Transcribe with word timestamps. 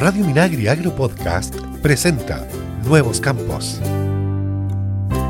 Radio 0.00 0.24
Minagri 0.24 0.66
Agro 0.66 0.94
Podcast 0.94 1.54
presenta 1.82 2.48
Nuevos 2.86 3.20
Campos. 3.20 3.78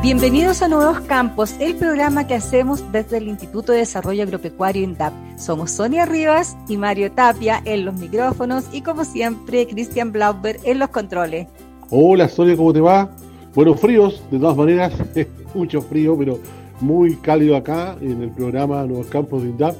Bienvenidos 0.01 0.63
a 0.63 0.69
Nuevos 0.69 1.01
Campos, 1.01 1.57
el 1.59 1.75
programa 1.75 2.29
que 2.29 2.37
hacemos 2.37 2.81
desde 2.93 3.17
el 3.17 3.27
Instituto 3.27 3.73
de 3.73 3.79
Desarrollo 3.79 4.23
Agropecuario 4.23 4.85
INDAP. 4.85 5.13
Somos 5.37 5.73
Sonia 5.73 6.07
Rivas 6.07 6.57
y 6.69 6.77
Mario 6.77 7.11
Tapia 7.11 7.61
en 7.65 7.85
los 7.85 7.97
micrófonos 7.97 8.67
y 8.73 8.83
como 8.83 9.05
siempre 9.05 9.67
Cristian 9.67 10.13
Blauber 10.13 10.61
en 10.63 10.79
los 10.79 10.91
controles. 10.91 11.49
Hola 11.91 12.29
Sonia, 12.29 12.57
¿cómo 12.57 12.73
te 12.73 12.81
va? 12.81 13.11
Bueno, 13.57 13.75
fríos, 13.75 14.23
de 14.31 14.39
todas 14.39 14.57
maneras, 14.57 14.93
mucho 15.53 15.83
frío, 15.83 16.17
pero 16.17 16.39
muy 16.81 17.17
cálido 17.17 17.57
acá 17.57 17.97
en 18.01 18.23
el 18.23 18.31
programa 18.31 18.85
Nuevos 18.85 19.09
Campos 19.09 19.43
de 19.43 19.49
INDAP. 19.49 19.75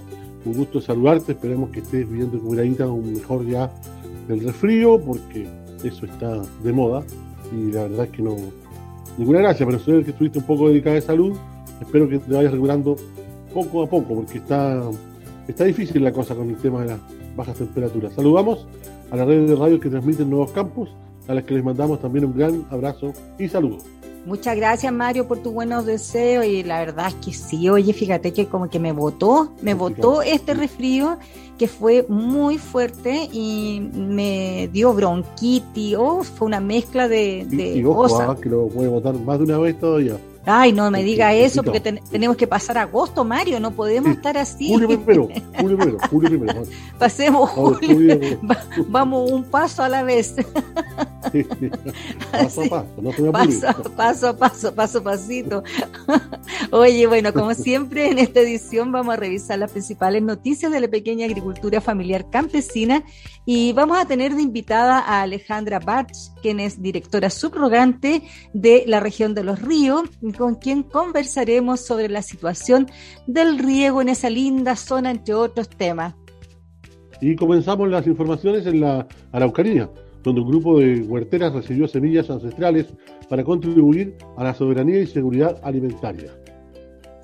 Un 0.45 0.55
gusto 0.55 0.81
saludarte, 0.81 1.31
esperemos 1.31 1.71
que 1.71 1.79
estés 1.79 2.11
viviendo 2.11 2.41
con 2.41 2.59
un 2.59 3.13
mejor 3.13 3.47
ya 3.47 3.71
del 4.31 4.45
resfrío, 4.45 5.01
porque 5.01 5.47
eso 5.85 6.07
está 6.07 6.43
de 6.63 6.73
moda 6.73 7.03
y 7.53 7.73
la 7.73 7.83
verdad 7.83 8.05
es 8.07 8.11
que 8.13 8.23
no, 8.23 8.37
ninguna 9.19 9.41
gracia, 9.41 9.67
pero 9.67 9.79
soy 9.79 9.99
el 9.99 10.05
que 10.05 10.11
estuviste 10.13 10.39
un 10.39 10.47
poco 10.47 10.69
dedicado 10.69 10.95
de 10.95 11.03
salud, 11.03 11.37
espero 11.81 12.09
que 12.09 12.19
te 12.19 12.33
vayas 12.33 12.53
recuperando 12.53 12.97
poco 13.53 13.83
a 13.83 13.87
poco, 13.89 14.15
porque 14.15 14.39
está, 14.39 14.83
está 15.49 15.65
difícil 15.65 16.05
la 16.05 16.13
cosa 16.13 16.35
con 16.35 16.49
el 16.49 16.57
tema 16.57 16.83
de 16.83 16.89
las 16.89 17.01
bajas 17.37 17.57
temperaturas. 17.57 18.13
Saludamos 18.15 18.67
a 19.11 19.17
las 19.17 19.27
redes 19.27 19.51
de 19.51 19.57
radio 19.57 19.81
que 19.81 19.89
transmiten 19.89 20.31
Nuevos 20.31 20.53
Campos, 20.53 20.91
a 21.29 21.35
las 21.35 21.45
que 21.45 21.55
les 21.55 21.65
mandamos 21.65 22.01
también 22.01 22.25
un 22.25 22.37
gran 22.37 22.65
abrazo 22.71 23.13
y 23.39 23.49
saludo. 23.49 23.79
Muchas 24.27 24.57
gracias 24.57 24.93
Mario 24.93 25.27
por 25.27 25.39
tus 25.39 25.53
buenos 25.53 25.87
deseos 25.87 26.45
y 26.45 26.63
la 26.63 26.79
verdad 26.81 27.09
es 27.09 27.15
que 27.15 27.33
sí, 27.33 27.69
oye, 27.69 27.93
fíjate 27.93 28.33
que 28.33 28.47
como 28.47 28.69
que 28.69 28.79
me 28.79 28.93
botó, 28.93 29.53
me 29.63 29.75
botó 29.75 30.23
este 30.23 30.55
resfrío 30.55 31.19
que 31.59 31.69
fue 31.69 32.07
muy 32.09 32.59
fuerte 32.59 33.29
y 33.33 33.81
me 33.93 34.69
dio 34.73 34.95
bronquitis, 34.95 35.97
oh, 35.99 36.23
fue 36.23 36.47
una 36.47 36.61
mezcla 36.61 37.09
de, 37.09 37.47
de 37.49 37.83
cosas. 37.83 38.29
Ah, 38.31 38.37
que 38.41 38.49
lo 38.49 38.69
puede 38.69 38.89
botar 38.89 39.15
más 39.15 39.39
de 39.39 39.45
una 39.45 39.59
vez 39.59 39.79
todavía. 39.79 40.17
Ay, 40.47 40.73
no 40.73 40.91
me 40.91 41.03
diga 41.03 41.35
eso, 41.35 41.63
porque 41.63 41.81
tenemos 41.81 42.37
que 42.37 42.47
pasar 42.47 42.79
agosto, 42.79 43.25
Mario, 43.25 43.61
no 43.61 43.73
podemos 43.73 44.11
estar 44.13 44.39
así. 44.39 44.69
Julio 44.69 44.89
primero, 45.05 45.29
julio 45.59 45.77
primero, 45.77 45.99
julio 46.11 46.29
primero. 46.31 46.63
Pasemos 46.99 47.51
julio, 47.51 48.19
vamos 48.89 49.31
un 49.31 49.45
paso 49.45 49.83
a 49.83 49.89
la 49.89 50.03
vez. 50.03 50.35
paso 52.33 52.63
a 52.63 52.69
paso, 52.69 53.03
no 53.03 53.13
se 53.13 53.23
me 53.23 53.33
paso, 53.33 53.93
paso 53.97 54.29
a 54.29 54.37
paso, 54.37 54.75
paso 54.75 54.99
a 54.99 55.03
pasito. 55.03 55.63
Oye, 56.71 57.07
bueno, 57.07 57.33
como 57.33 57.55
siempre 57.55 58.11
en 58.11 58.19
esta 58.19 58.41
edición 58.41 58.93
vamos 58.93 59.15
a 59.15 59.17
revisar 59.17 59.59
las 59.59 59.71
principales 59.71 60.23
noticias 60.23 60.73
de 60.73 60.81
la 60.81 60.89
pequeña 60.89 61.27
agricultura 61.27 61.81
familiar 61.81 62.31
campesina 62.31 63.05
y 63.45 63.73
vamos 63.73 63.99
a 63.99 64.07
tener 64.07 64.35
de 64.35 64.43
invitada 64.43 64.99
a 64.99 65.23
Alejandra 65.23 65.79
Bach, 65.79 66.11
quien 66.43 66.61
es 66.61 66.81
directora 66.81 67.31
subrogante 67.31 68.23
de 68.53 68.85
la 68.87 69.01
región 69.01 69.35
de 69.35 69.45
los 69.45 69.61
ríos 69.61 70.03
con 70.37 70.55
quien 70.55 70.83
conversaremos 70.83 71.81
sobre 71.81 72.09
la 72.09 72.23
situación 72.23 72.91
del 73.27 73.59
riego 73.59 74.03
en 74.03 74.09
esa 74.09 74.31
linda 74.31 74.77
zona, 74.77 75.11
entre 75.11 75.35
otros 75.35 75.69
temas. 75.69 76.15
Y 77.21 77.37
comenzamos 77.37 77.89
las 77.89 78.07
informaciones 78.07 78.67
en 78.67 78.81
la 78.81 79.07
Araucanía, 79.33 79.91
donde 80.23 80.41
un 80.41 80.49
grupo 80.49 80.79
de 80.79 81.03
huerteras 81.03 81.53
recibió 81.53 81.89
semillas 81.89 82.31
ancestrales 82.31 82.87
para 83.29 83.45
contribuir 83.45 84.17
a 84.37 84.45
la 84.45 84.55
soberanía 84.55 85.01
y 85.01 85.07
seguridad 85.07 85.61
alimentaria. 85.63 86.33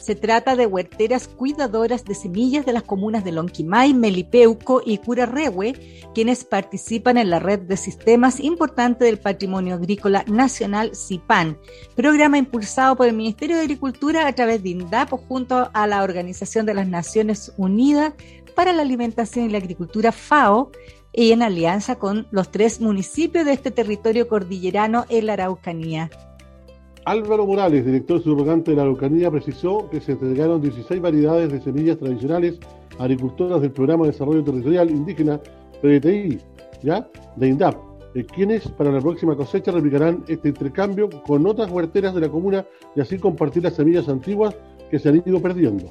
Se 0.07 0.15
trata 0.15 0.55
de 0.55 0.67
huerteras 0.67 1.27
cuidadoras 1.27 2.05
de 2.05 2.15
semillas 2.15 2.65
de 2.65 2.73
las 2.73 2.85
comunas 2.85 3.25
de 3.25 3.33
Lonquimay, 3.33 3.93
Melipeuco 3.93 4.81
y 4.85 4.99
Curarrehue, 4.99 5.73
quienes 6.15 6.45
participan 6.45 7.19
en 7.19 7.29
la 7.29 7.41
red 7.41 7.61
de 7.61 7.77
sistemas 7.77 8.39
importante 8.39 9.05
del 9.05 9.19
patrimonio 9.19 9.75
agrícola 9.75 10.23
nacional 10.29 10.95
CIPAN, 10.95 11.59
programa 11.97 12.39
impulsado 12.39 12.95
por 12.95 13.09
el 13.09 13.17
Ministerio 13.17 13.57
de 13.57 13.63
Agricultura 13.63 14.29
a 14.29 14.33
través 14.33 14.63
de 14.63 14.69
INDAP 14.69 15.11
junto 15.11 15.71
a 15.73 15.87
la 15.89 16.05
Organización 16.05 16.67
de 16.67 16.75
las 16.75 16.87
Naciones 16.87 17.53
Unidas 17.57 18.13
para 18.55 18.73
la 18.73 18.83
Alimentación 18.83 19.47
y 19.47 19.49
la 19.49 19.59
Agricultura 19.59 20.13
FAO 20.13 20.71
y 21.17 21.33
en 21.33 21.43
alianza 21.43 21.97
con 21.97 22.29
los 22.31 22.51
tres 22.51 22.81
municipios 22.81 23.47
de 23.47 23.53
este 23.53 23.71
territorio 23.71 24.29
cordillerano 24.29 25.07
en 25.09 25.27
la 25.27 25.33
Araucanía. 25.33 26.11
Álvaro 27.07 27.47
Morales, 27.47 27.87
director 27.87 28.23
subrogante 28.23 28.73
de 28.73 28.77
la 28.77 28.83
Araucanía, 28.83 29.31
precisó 29.31 29.89
que 29.91 30.01
se 30.01 30.13
entregaron 30.13 30.61
16 30.61 31.01
variedades 31.01 31.51
de 31.51 31.61
semillas 31.61 31.99
tradicionales 31.99 32.61
a 32.99 33.05
agricultoras 33.05 33.63
del 33.63 33.73
Programa 33.73 34.05
de 34.05 34.13
Desarrollo 34.13 34.45
Territorial 34.45 34.91
Indígena 34.91 35.41
PDTI, 35.81 36.39
¿ya? 36.83 37.09
de 37.37 37.49
INDAP, 37.49 37.77
quienes 38.35 38.69
para 38.69 38.91
la 38.91 39.01
próxima 39.01 39.37
cosecha 39.37 39.73
replicarán 39.73 40.25
este 40.29 40.49
intercambio 40.49 41.09
con 41.27 41.47
otras 41.47 41.71
huerteras 41.71 42.15
de 42.15 42.21
la 42.21 42.29
comuna 42.29 42.67
y 42.95 43.01
así 43.01 43.19
compartir 43.19 43.63
las 43.63 43.75
semillas 43.75 44.09
antiguas 44.09 44.55
que 44.91 44.99
se 44.99 45.09
han 45.09 45.23
ido 45.25 45.41
perdiendo. 45.41 45.91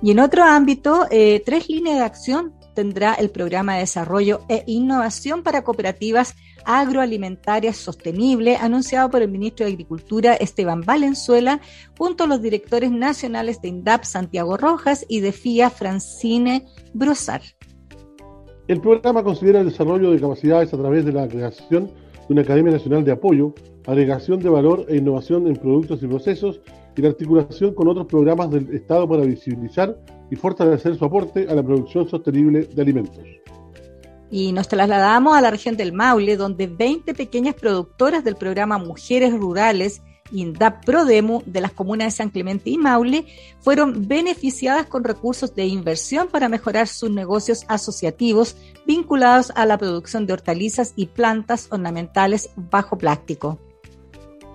Y 0.00 0.12
en 0.12 0.20
otro 0.20 0.44
ámbito, 0.44 1.06
eh, 1.10 1.42
tres 1.44 1.68
líneas 1.68 1.96
de 1.96 2.04
acción 2.04 2.57
tendrá 2.78 3.14
el 3.14 3.30
Programa 3.30 3.74
de 3.74 3.80
Desarrollo 3.80 4.42
e 4.48 4.62
Innovación 4.66 5.42
para 5.42 5.64
Cooperativas 5.64 6.36
Agroalimentaria 6.64 7.72
Sostenible, 7.72 8.54
anunciado 8.54 9.10
por 9.10 9.20
el 9.20 9.28
ministro 9.28 9.66
de 9.66 9.72
Agricultura 9.72 10.34
Esteban 10.34 10.82
Valenzuela, 10.82 11.60
junto 11.98 12.22
a 12.22 12.26
los 12.28 12.40
directores 12.40 12.92
nacionales 12.92 13.60
de 13.60 13.66
INDAP 13.70 14.04
Santiago 14.04 14.56
Rojas 14.56 15.04
y 15.08 15.18
de 15.18 15.32
FIA 15.32 15.70
Francine 15.70 16.66
Brosar. 16.94 17.40
El 18.68 18.80
programa 18.80 19.24
considera 19.24 19.58
el 19.58 19.70
desarrollo 19.70 20.12
de 20.12 20.20
capacidades 20.20 20.72
a 20.72 20.76
través 20.76 21.04
de 21.04 21.12
la 21.14 21.26
creación 21.26 21.86
de 21.86 22.32
una 22.32 22.42
Academia 22.42 22.74
Nacional 22.74 23.02
de 23.02 23.10
Apoyo, 23.10 23.56
agregación 23.88 24.38
de 24.38 24.50
valor 24.50 24.86
e 24.88 24.98
innovación 24.98 25.48
en 25.48 25.56
productos 25.56 26.00
y 26.04 26.06
procesos 26.06 26.60
y 26.96 27.02
la 27.02 27.08
articulación 27.08 27.74
con 27.74 27.88
otros 27.88 28.06
programas 28.06 28.52
del 28.52 28.72
Estado 28.72 29.08
para 29.08 29.22
visibilizar 29.24 29.98
y 30.30 30.36
fortalecer 30.36 30.96
su 30.96 31.04
aporte 31.04 31.46
a 31.48 31.54
la 31.54 31.62
producción 31.62 32.08
sostenible 32.08 32.64
de 32.64 32.82
alimentos 32.82 33.24
y 34.30 34.52
nos 34.52 34.68
trasladamos 34.68 35.34
a 35.34 35.40
la 35.40 35.50
región 35.50 35.78
del 35.78 35.94
Maule, 35.94 36.36
donde 36.36 36.66
20 36.66 37.14
pequeñas 37.14 37.54
productoras 37.54 38.22
del 38.24 38.36
programa 38.36 38.76
Mujeres 38.76 39.32
Rurales 39.32 40.02
INDAP 40.32 40.84
Prodemu 40.84 41.42
de 41.46 41.60
las 41.60 41.72
comunas 41.72 42.08
de 42.08 42.10
San 42.10 42.30
Clemente 42.30 42.70
y 42.70 42.78
Maule 42.78 43.26
fueron 43.60 44.08
beneficiadas 44.08 44.86
con 44.86 45.04
recursos 45.04 45.54
de 45.54 45.66
inversión 45.66 46.28
para 46.28 46.48
mejorar 46.48 46.86
sus 46.86 47.10
negocios 47.10 47.64
asociativos 47.68 48.56
vinculados 48.86 49.52
a 49.54 49.66
la 49.66 49.78
producción 49.78 50.26
de 50.26 50.34
hortalizas 50.34 50.92
y 50.96 51.06
plantas 51.06 51.68
ornamentales 51.70 52.50
bajo 52.56 52.98
plástico. 52.98 53.58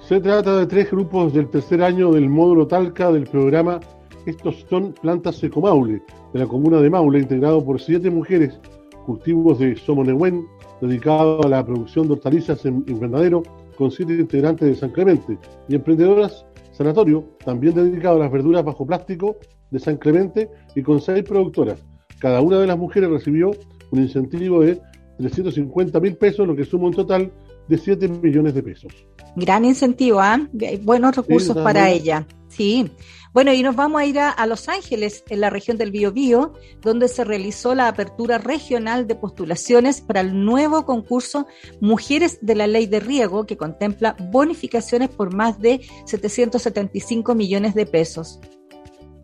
Se 0.08 0.20
trata 0.20 0.58
de 0.58 0.66
tres 0.68 0.92
grupos 0.92 1.34
del 1.34 1.50
tercer 1.50 1.82
año 1.82 2.12
del 2.12 2.30
módulo 2.30 2.68
Talca 2.68 3.12
del 3.12 3.26
programa 3.26 3.80
Estos 4.26 4.66
son 4.70 4.94
plantas 4.94 5.42
Maule 5.56 6.02
de 6.34 6.40
la 6.40 6.48
comuna 6.48 6.80
de 6.80 6.90
Maule, 6.90 7.20
integrado 7.20 7.64
por 7.64 7.82
siete 7.82 8.10
mujeres 8.10 8.60
cultivos 9.06 9.60
de 9.60 9.76
Somonehuen, 9.76 10.46
dedicado 10.82 11.44
a 11.44 11.50
la 11.50 11.66
producción 11.66 12.08
de 12.08 12.14
hortalizas 12.14 12.66
en 12.66 12.84
invernadero, 12.88 13.44
con 13.78 13.92
siete 13.92 14.14
integrantes 14.14 14.68
de 14.68 14.76
San 14.76 14.92
Clemente, 14.92 15.38
y 15.68 15.76
emprendedoras 15.76 16.46
Sanatorio, 16.72 17.26
también 17.44 17.76
dedicado 17.76 18.16
a 18.16 18.20
las 18.20 18.32
verduras 18.32 18.64
bajo 18.64 18.86
plástico 18.86 19.36
de 19.72 19.80
San 19.80 19.98
Clemente, 19.98 20.50
y 20.76 20.82
con 20.82 21.02
seis 21.02 21.24
productoras. 21.24 21.84
Cada 22.20 22.42
una 22.42 22.60
de 22.60 22.68
las 22.68 22.78
mujeres 22.78 23.10
recibió 23.10 23.52
un 23.92 24.00
incentivo 24.00 24.62
de 24.62 24.80
350 25.18 26.00
mil 26.00 26.16
pesos, 26.16 26.48
lo 26.48 26.56
que 26.56 26.64
suma 26.64 26.88
un 26.88 26.94
total 26.94 27.32
de 27.68 27.78
7 27.78 28.08
millones 28.08 28.54
de 28.54 28.64
pesos. 28.64 28.94
Gran 29.36 29.66
incentivo, 29.66 30.20
¿ah? 30.20 30.40
Buenos 30.84 31.16
recursos 31.16 31.56
para 31.58 31.90
ella. 31.90 32.26
Sí. 32.50 32.92
Bueno, 33.34 33.52
y 33.52 33.64
nos 33.64 33.76
vamos 33.76 34.00
a 34.00 34.06
ir 34.06 34.20
a, 34.20 34.46
Los 34.46 34.70
Ángeles, 34.70 35.24
en 35.28 35.42
la 35.42 35.50
región 35.50 35.76
del 35.76 35.90
Biobío, 35.90 36.54
donde 36.84 37.08
se 37.08 37.24
realizó 37.24 37.74
la 37.74 37.88
apertura 37.88 38.38
regional 38.38 39.08
de 39.08 39.16
postulaciones 39.16 40.02
para 40.02 40.22
el 40.22 40.46
nuevo 40.46 40.86
concurso 40.86 41.48
Mujeres 41.82 42.38
de 42.42 42.54
la 42.54 42.68
Ley 42.68 42.86
de 42.86 43.00
Riego, 43.00 43.48
que 43.48 43.58
contempla 43.58 44.16
bonificaciones 44.32 45.10
por 45.10 45.34
más 45.34 45.60
de 45.60 45.82
775 46.06 47.34
millones 47.34 47.74
de 47.74 47.88
pesos. 47.88 48.40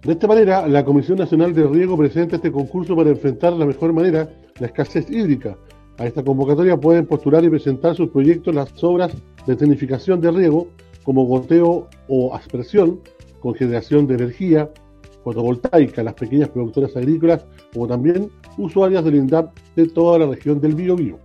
De 0.01 0.13
esta 0.13 0.25
manera, 0.25 0.68
la 0.68 0.83
Comisión 0.83 1.19
Nacional 1.19 1.54
de 1.54 1.68
Riego 1.68 1.95
presenta 1.95 2.38
este 2.38 2.51
concurso 2.51 2.95
para 2.95 3.12
enfrentar 3.12 3.54
de 3.54 3.60
la 3.60 3.66
mejor 3.68 3.94
manera 3.94 4.28
la 4.60 4.66
escasez 4.66 5.07
hídrica. 5.12 5.56
A 6.00 6.07
esta 6.07 6.24
convocatoria 6.24 6.78
pueden 6.78 7.06
postular 7.06 7.44
y 7.44 7.50
presentar 7.50 7.95
sus 7.95 8.10
proyectos 8.10 8.56
las 8.56 8.74
obras 8.83 9.12
de 9.45 9.56
tecnificación 9.56 10.19
de 10.19 10.31
riego, 10.31 10.68
como 11.04 11.25
goteo 11.25 11.89
o 12.07 12.33
aspersión, 12.33 13.01
con 13.39 13.56
generación 13.56 14.07
de 14.07 14.15
energía 14.15 14.69
fotovoltaica, 15.24 16.03
las 16.03 16.13
pequeñas 16.13 16.50
productoras 16.50 16.95
agrícolas, 16.95 17.45
como 17.74 17.88
también 17.88 18.31
usuarias 18.57 19.03
del 19.03 19.15
INDAP 19.15 19.57
de 19.75 19.88
toda 19.88 20.19
la 20.19 20.27
región 20.27 20.59
del 20.59 20.75
Biobío. 20.75 21.19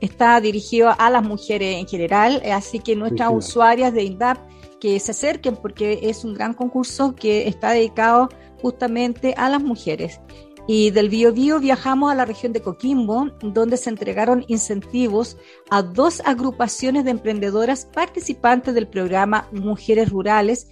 Está 0.00 0.40
dirigido 0.40 0.90
a 0.96 1.10
las 1.10 1.22
mujeres 1.22 1.78
en 1.78 1.86
general, 1.86 2.42
así 2.52 2.80
que 2.80 2.94
nuestras 2.96 3.30
usuarias 3.32 3.94
de 3.94 4.02
INDAP 4.02 4.38
que 4.80 5.00
se 5.00 5.12
acerquen 5.12 5.56
porque 5.56 6.00
es 6.02 6.24
un 6.24 6.34
gran 6.34 6.52
concurso 6.52 7.14
que 7.14 7.48
está 7.48 7.70
dedicado 7.70 8.28
justamente 8.60 9.34
a 9.36 9.48
las 9.48 9.62
mujeres. 9.62 10.20
Y 10.68 10.90
del 10.90 11.08
Biobío 11.08 11.60
viajamos 11.60 12.10
a 12.10 12.14
la 12.14 12.24
región 12.24 12.52
de 12.52 12.60
Coquimbo, 12.60 13.28
donde 13.40 13.76
se 13.76 13.88
entregaron 13.88 14.44
incentivos 14.48 15.36
a 15.70 15.82
dos 15.82 16.20
agrupaciones 16.24 17.04
de 17.04 17.12
emprendedoras 17.12 17.86
participantes 17.86 18.74
del 18.74 18.88
programa 18.88 19.48
Mujeres 19.52 20.10
Rurales, 20.10 20.68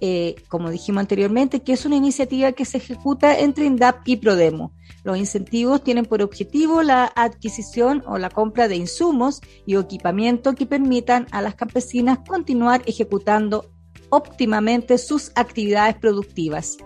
eh, 0.00 0.36
como 0.48 0.70
dijimos 0.70 1.00
anteriormente, 1.00 1.60
que 1.60 1.72
es 1.72 1.86
una 1.86 1.96
iniciativa 1.96 2.52
que 2.52 2.64
se 2.64 2.78
ejecuta 2.78 3.38
entre 3.38 3.66
INDAP 3.66 4.06
y 4.06 4.16
Prodemo. 4.16 4.72
Los 5.04 5.18
incentivos 5.18 5.82
tienen 5.82 6.04
por 6.04 6.22
objetivo 6.22 6.82
la 6.82 7.10
adquisición 7.14 8.02
o 8.06 8.18
la 8.18 8.28
compra 8.28 8.68
de 8.68 8.76
insumos 8.76 9.40
y 9.64 9.76
equipamiento 9.76 10.54
que 10.54 10.66
permitan 10.66 11.26
a 11.30 11.42
las 11.42 11.54
campesinas 11.54 12.18
continuar 12.26 12.82
ejecutando 12.86 13.66
óptimamente 14.10 14.98
sus 14.98 15.32
actividades 15.34 15.96
productivas. 15.96 16.76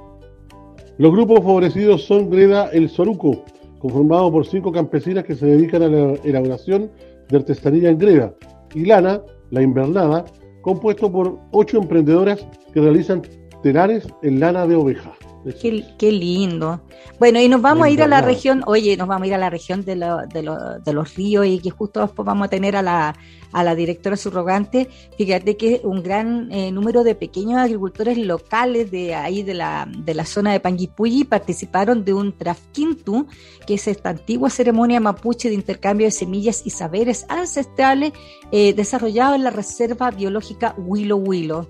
Los 0.99 1.13
grupos 1.13 1.39
favorecidos 1.39 2.05
son 2.05 2.29
Greda 2.29 2.69
El 2.73 2.91
Soruco, 2.91 3.45
conformado 3.79 4.31
por 4.31 4.47
cinco 4.47 4.71
campesinas 4.71 5.25
que 5.25 5.35
se 5.35 5.47
dedican 5.47 5.83
a 5.83 5.89
la 5.89 6.15
elaboración 6.25 6.91
de 7.29 7.37
artesanía 7.37 7.89
en 7.89 7.99
greda, 7.99 8.35
y 8.75 8.85
Lana, 8.85 9.23
la 9.51 9.63
invernada, 9.63 10.25
compuesto 10.63 11.11
por 11.11 11.39
ocho 11.53 11.79
emprendedoras 11.79 12.47
que 12.73 12.81
realizan 12.81 13.23
telares 13.63 14.07
en 14.23 14.41
lana 14.41 14.67
de 14.67 14.77
oveja. 14.77 15.13
Qué, 15.43 16.13
lindo. 16.13 16.83
Bueno, 17.19 17.41
y 17.41 17.49
nos 17.49 17.63
vamos 17.63 17.87
a 17.87 17.91
ir 17.91 18.03
a 18.03 18.07
la 18.07 18.21
región, 18.21 18.63
oye, 18.67 18.97
nos 18.99 19.09
vamos 19.09 19.25
a 19.25 19.27
ir 19.29 19.35
a 19.35 19.39
la 19.39 19.49
región 19.49 19.85
de, 19.85 19.95
de, 19.95 20.93
los 20.93 21.15
ríos 21.15 21.47
y 21.47 21.61
que 21.61 21.71
justo 21.71 22.01
después 22.01 22.27
vamos 22.27 22.47
a 22.47 22.51
tener 22.51 22.77
a 22.77 22.83
la, 22.83 23.17
a 23.53 23.65
la 23.65 23.75
directora 23.75 24.17
subrogante. 24.17 24.89
Fíjate 25.17 25.57
que 25.57 25.81
un 25.83 26.03
gran 26.03 26.53
eh, 26.53 26.71
número 26.71 27.05
de 27.05 27.15
pequeños 27.15 27.59
agricultores 27.59 28.19
locales 28.19 28.91
de 28.91 29.15
ahí 29.15 29.43
de 29.43 29.55
la, 29.55 29.89
de 29.91 30.15
la 30.15 30.27
zona 30.27 30.53
de 30.53 30.61
Panguipulli 30.61 31.25
participaron 31.25 32.05
de 32.05 32.13
un 32.13 32.37
Trafquintu, 32.37 33.27
que 33.67 33.75
es 33.75 33.89
esta 33.89 34.11
antigua 34.11 34.51
ceremonia 34.51 35.01
mapuche 35.01 35.49
de 35.49 35.55
intercambio 35.55 36.07
de 36.07 36.13
semillas 36.13 36.63
y 36.67 36.71
saberes 36.71 37.25
ancestrales 37.31 38.13
eh, 38.53 38.75
desarrollado 38.75 39.37
en 39.37 39.45
la 39.45 39.51
Reserva 39.51 40.11
Biológica 40.11 40.75
Huilo 40.77 41.17
Huilo. 41.17 41.67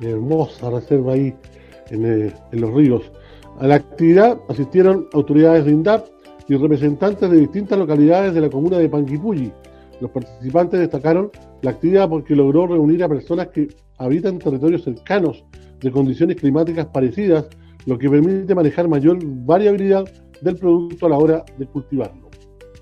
Hermosa 0.00 0.70
reserva 0.70 1.12
ahí 1.12 1.34
eh, 1.90 2.32
en, 2.52 2.60
los 2.60 2.72
ríos. 2.74 3.02
A 3.58 3.66
la 3.66 3.76
actividad 3.76 4.38
asistieron 4.48 5.08
autoridades 5.12 5.64
de 5.64 5.70
INDAP 5.70 6.06
y 6.48 6.56
representantes 6.56 7.30
de 7.30 7.38
distintas 7.38 7.78
localidades 7.78 8.34
de 8.34 8.40
la 8.40 8.50
comuna 8.50 8.78
de 8.78 8.88
Panguipulli. 8.88 9.52
Los 10.00 10.10
participantes 10.10 10.80
destacaron 10.80 11.30
la 11.62 11.70
actividad 11.70 12.08
porque 12.08 12.34
logró 12.34 12.66
reunir 12.66 13.02
a 13.04 13.08
personas 13.08 13.48
que 13.48 13.68
habitan 13.98 14.38
territorios 14.38 14.82
cercanos 14.82 15.44
de 15.80 15.90
condiciones 15.90 16.36
climáticas 16.36 16.86
parecidas, 16.86 17.46
lo 17.86 17.98
que 17.98 18.10
permite 18.10 18.54
manejar 18.54 18.88
mayor 18.88 19.18
variabilidad 19.22 20.04
del 20.40 20.56
producto 20.56 21.06
a 21.06 21.10
la 21.10 21.18
hora 21.18 21.44
de 21.56 21.66
cultivarlo. 21.66 22.24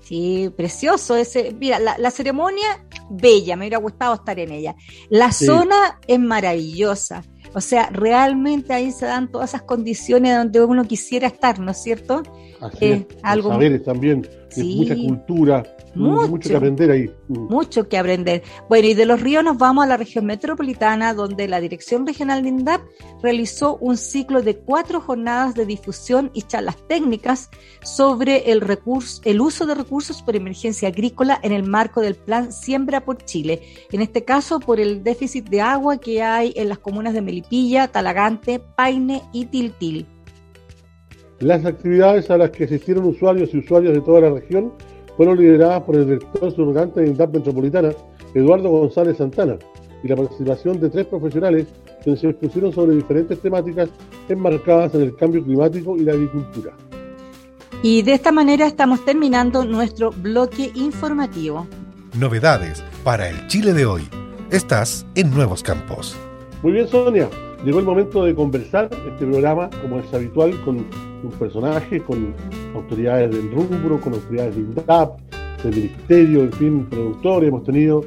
Sí, 0.03 0.51
precioso 0.55 1.15
ese. 1.15 1.55
Mira, 1.57 1.79
la, 1.79 2.11
ceremonia 2.11 2.85
bella, 3.09 3.55
me 3.55 3.63
hubiera 3.63 3.77
gustado 3.77 4.15
estar 4.15 4.37
en 4.37 4.51
ella. 4.51 4.75
La 5.09 5.31
zona 5.31 5.99
es 6.07 6.19
maravillosa. 6.19 7.23
O 7.55 7.61
sea, 7.61 7.89
realmente 7.91 8.73
ahí 8.73 8.91
se 8.91 9.05
dan 9.05 9.29
todas 9.31 9.51
esas 9.51 9.63
condiciones 9.63 10.35
donde 10.35 10.63
uno 10.63 10.85
quisiera 10.85 11.27
estar, 11.27 11.59
¿no 11.59 11.71
es 11.71 11.81
cierto? 11.81 12.23
Así 12.59 12.85
es, 12.85 13.05
algo... 13.21 13.49
saberes 13.49 13.83
también, 13.83 14.27
mucha 14.57 14.95
cultura, 14.95 15.63
mucho, 15.95 16.49
que 16.49 16.55
aprender 16.55 16.91
ahí. 16.91 17.11
Mm. 17.27 17.47
Mucho 17.49 17.87
que 17.87 17.97
aprender. 17.97 18.43
Bueno, 18.69 18.87
y 18.87 18.93
de 18.93 19.05
los 19.05 19.21
ríos 19.21 19.43
nos 19.43 19.57
vamos 19.57 19.83
a 19.83 19.87
la 19.87 19.97
región 19.97 20.25
metropolitana, 20.25 21.13
donde 21.13 21.47
la 21.47 21.59
Dirección 21.59 22.05
Regional 22.07 22.43
de 22.43 22.49
INDAP 22.49 22.81
realizó 23.21 23.77
un 23.77 23.97
ciclo 23.97 24.41
de 24.41 24.57
cuatro 24.57 25.01
jornadas 25.01 25.55
de 25.55 25.65
difusión 25.65 26.31
y 26.33 26.43
charlas 26.43 26.77
técnicas 26.87 27.49
sobre 27.83 28.51
el, 28.51 28.61
recurso, 28.61 29.21
el 29.25 29.41
uso 29.41 29.65
de 29.65 29.75
recursos 29.75 30.21
por 30.21 30.35
emergencia 30.35 30.87
agrícola 30.87 31.39
en 31.43 31.51
el 31.51 31.63
marco 31.63 32.01
del 32.01 32.15
Plan 32.15 32.51
Siembra 32.51 33.01
por 33.01 33.23
Chile. 33.23 33.61
En 33.91 34.01
este 34.01 34.23
caso, 34.23 34.59
por 34.59 34.79
el 34.79 35.03
déficit 35.03 35.49
de 35.49 35.61
agua 35.61 35.97
que 35.97 36.21
hay 36.21 36.53
en 36.55 36.69
las 36.69 36.79
comunas 36.79 37.13
de 37.13 37.21
Melipilla, 37.21 37.87
Talagante, 37.87 38.59
Paine 38.59 39.21
y 39.31 39.45
Tiltil. 39.45 40.05
Las 41.39 41.65
actividades 41.65 42.29
a 42.29 42.37
las 42.37 42.51
que 42.51 42.63
asistieron 42.63 43.05
usuarios 43.05 43.53
y 43.53 43.57
usuarias 43.57 43.93
de 43.93 44.01
toda 44.01 44.21
la 44.21 44.29
región 44.29 44.71
fueron 45.17 45.37
lideradas 45.37 45.83
por 45.83 45.95
el 45.95 46.05
director 46.05 46.51
subrogante 46.53 47.01
de 47.01 47.07
INDAP 47.07 47.33
Metropolitana, 47.35 47.91
Eduardo 48.33 48.69
González 48.69 49.17
Santana, 49.17 49.57
y 50.03 50.07
la 50.07 50.15
participación 50.15 50.79
de 50.79 50.89
tres 50.89 51.05
profesionales 51.05 51.67
que 52.03 52.15
se 52.17 52.29
expusieron 52.29 52.73
sobre 52.73 52.95
diferentes 52.95 53.39
temáticas 53.39 53.89
enmarcadas 54.27 54.93
en 54.95 55.01
el 55.03 55.15
cambio 55.15 55.43
climático 55.43 55.95
y 55.95 56.01
la 56.01 56.13
agricultura. 56.13 56.73
Y 57.81 58.01
de 58.01 58.13
esta 58.13 58.31
manera 58.31 58.65
estamos 58.65 59.03
terminando 59.03 59.65
nuestro 59.65 60.11
bloque 60.11 60.71
informativo. 60.75 61.67
Novedades 62.17 62.83
para 63.03 63.29
el 63.29 63.47
Chile 63.47 63.73
de 63.73 63.85
hoy. 63.85 64.03
Estás 64.51 65.05
en 65.15 65.31
Nuevos 65.31 65.63
Campos. 65.63 66.15
Muy 66.61 66.73
bien, 66.73 66.87
Sonia. 66.87 67.29
Llegó 67.65 67.79
el 67.79 67.85
momento 67.85 68.23
de 68.23 68.35
conversar 68.35 68.89
este 68.91 69.25
programa, 69.25 69.69
como 69.81 69.99
es 69.99 70.13
habitual, 70.13 70.53
con 70.63 70.85
un 71.23 71.31
personaje, 71.31 72.01
con 72.01 72.33
autoridades 72.75 73.31
del 73.31 73.51
rubro, 73.51 73.99
con 73.99 74.13
autoridades 74.13 74.55
de 74.55 74.61
INDAP, 74.61 75.19
del 75.63 75.75
Ministerio, 75.75 76.43
en 76.43 76.53
fin, 76.53 76.85
productores. 76.85 77.49
Hemos 77.49 77.63
tenido 77.63 78.05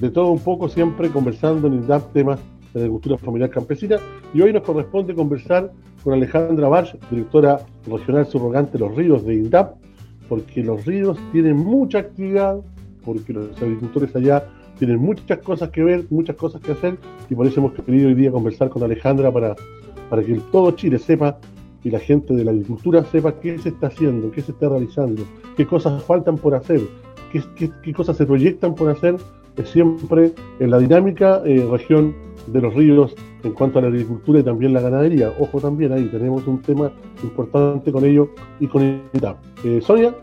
de 0.00 0.10
todo 0.10 0.30
un 0.30 0.40
poco 0.40 0.68
siempre 0.68 1.08
conversando 1.10 1.66
en 1.66 1.74
INDAP 1.74 2.12
temas 2.12 2.38
de 2.74 2.80
agricultura 2.80 3.18
familiar 3.18 3.50
campesina. 3.50 3.96
Y 4.34 4.40
hoy 4.42 4.52
nos 4.52 4.62
corresponde 4.62 5.14
conversar 5.14 5.72
con 6.04 6.12
Alejandra 6.12 6.68
Barch, 6.68 6.96
directora 7.10 7.60
regional 7.86 8.26
subrogante 8.26 8.72
de 8.72 8.80
los 8.80 8.94
ríos 8.94 9.24
de 9.24 9.34
INDAP, 9.34 9.76
porque 10.28 10.62
los 10.62 10.84
ríos 10.84 11.18
tienen 11.32 11.56
mucha 11.56 11.98
actividad, 11.98 12.58
porque 13.04 13.32
los 13.32 13.60
agricultores 13.60 14.14
allá 14.14 14.44
tienen 14.78 14.98
muchas 14.98 15.38
cosas 15.38 15.70
que 15.70 15.82
ver, 15.82 16.04
muchas 16.10 16.36
cosas 16.36 16.60
que 16.60 16.72
hacer, 16.72 16.98
y 17.28 17.34
por 17.34 17.46
eso 17.46 17.60
hemos 17.60 17.72
querido 17.72 18.08
hoy 18.08 18.14
día 18.14 18.30
conversar 18.30 18.68
con 18.68 18.82
Alejandra 18.82 19.32
para, 19.32 19.56
para 20.08 20.22
que 20.22 20.34
todo 20.52 20.70
Chile 20.72 20.98
sepa 20.98 21.38
y 21.84 21.90
la 21.90 21.98
gente 21.98 22.34
de 22.34 22.44
la 22.44 22.50
agricultura 22.50 23.04
sepa 23.04 23.40
qué 23.40 23.58
se 23.58 23.70
está 23.70 23.88
haciendo, 23.88 24.30
qué 24.30 24.42
se 24.42 24.52
está 24.52 24.68
realizando, 24.68 25.22
qué 25.56 25.66
cosas 25.66 26.02
faltan 26.02 26.36
por 26.36 26.54
hacer, 26.54 26.80
qué, 27.32 27.92
cosas 27.92 28.16
se 28.16 28.26
proyectan 28.26 28.74
por 28.74 28.90
hacer 28.90 29.16
siempre 29.64 30.32
en 30.60 30.70
la 30.70 30.78
dinámica 30.78 31.42
eh, 31.44 31.66
región 31.70 32.14
de 32.46 32.60
los 32.60 32.74
ríos 32.74 33.14
en 33.42 33.52
cuanto 33.52 33.78
a 33.78 33.82
la 33.82 33.88
agricultura 33.88 34.40
y 34.40 34.42
también 34.42 34.72
la 34.72 34.80
ganadería. 34.80 35.32
Ojo 35.38 35.60
también 35.60 35.92
ahí, 35.92 36.04
tenemos 36.06 36.46
un 36.46 36.60
tema 36.62 36.92
importante 37.22 37.92
con 37.92 38.04
ello 38.04 38.30
y 38.60 38.66
con 38.66 38.82
ella. 38.82 39.36
Eh, 39.64 39.80
Sonia, 39.82 40.14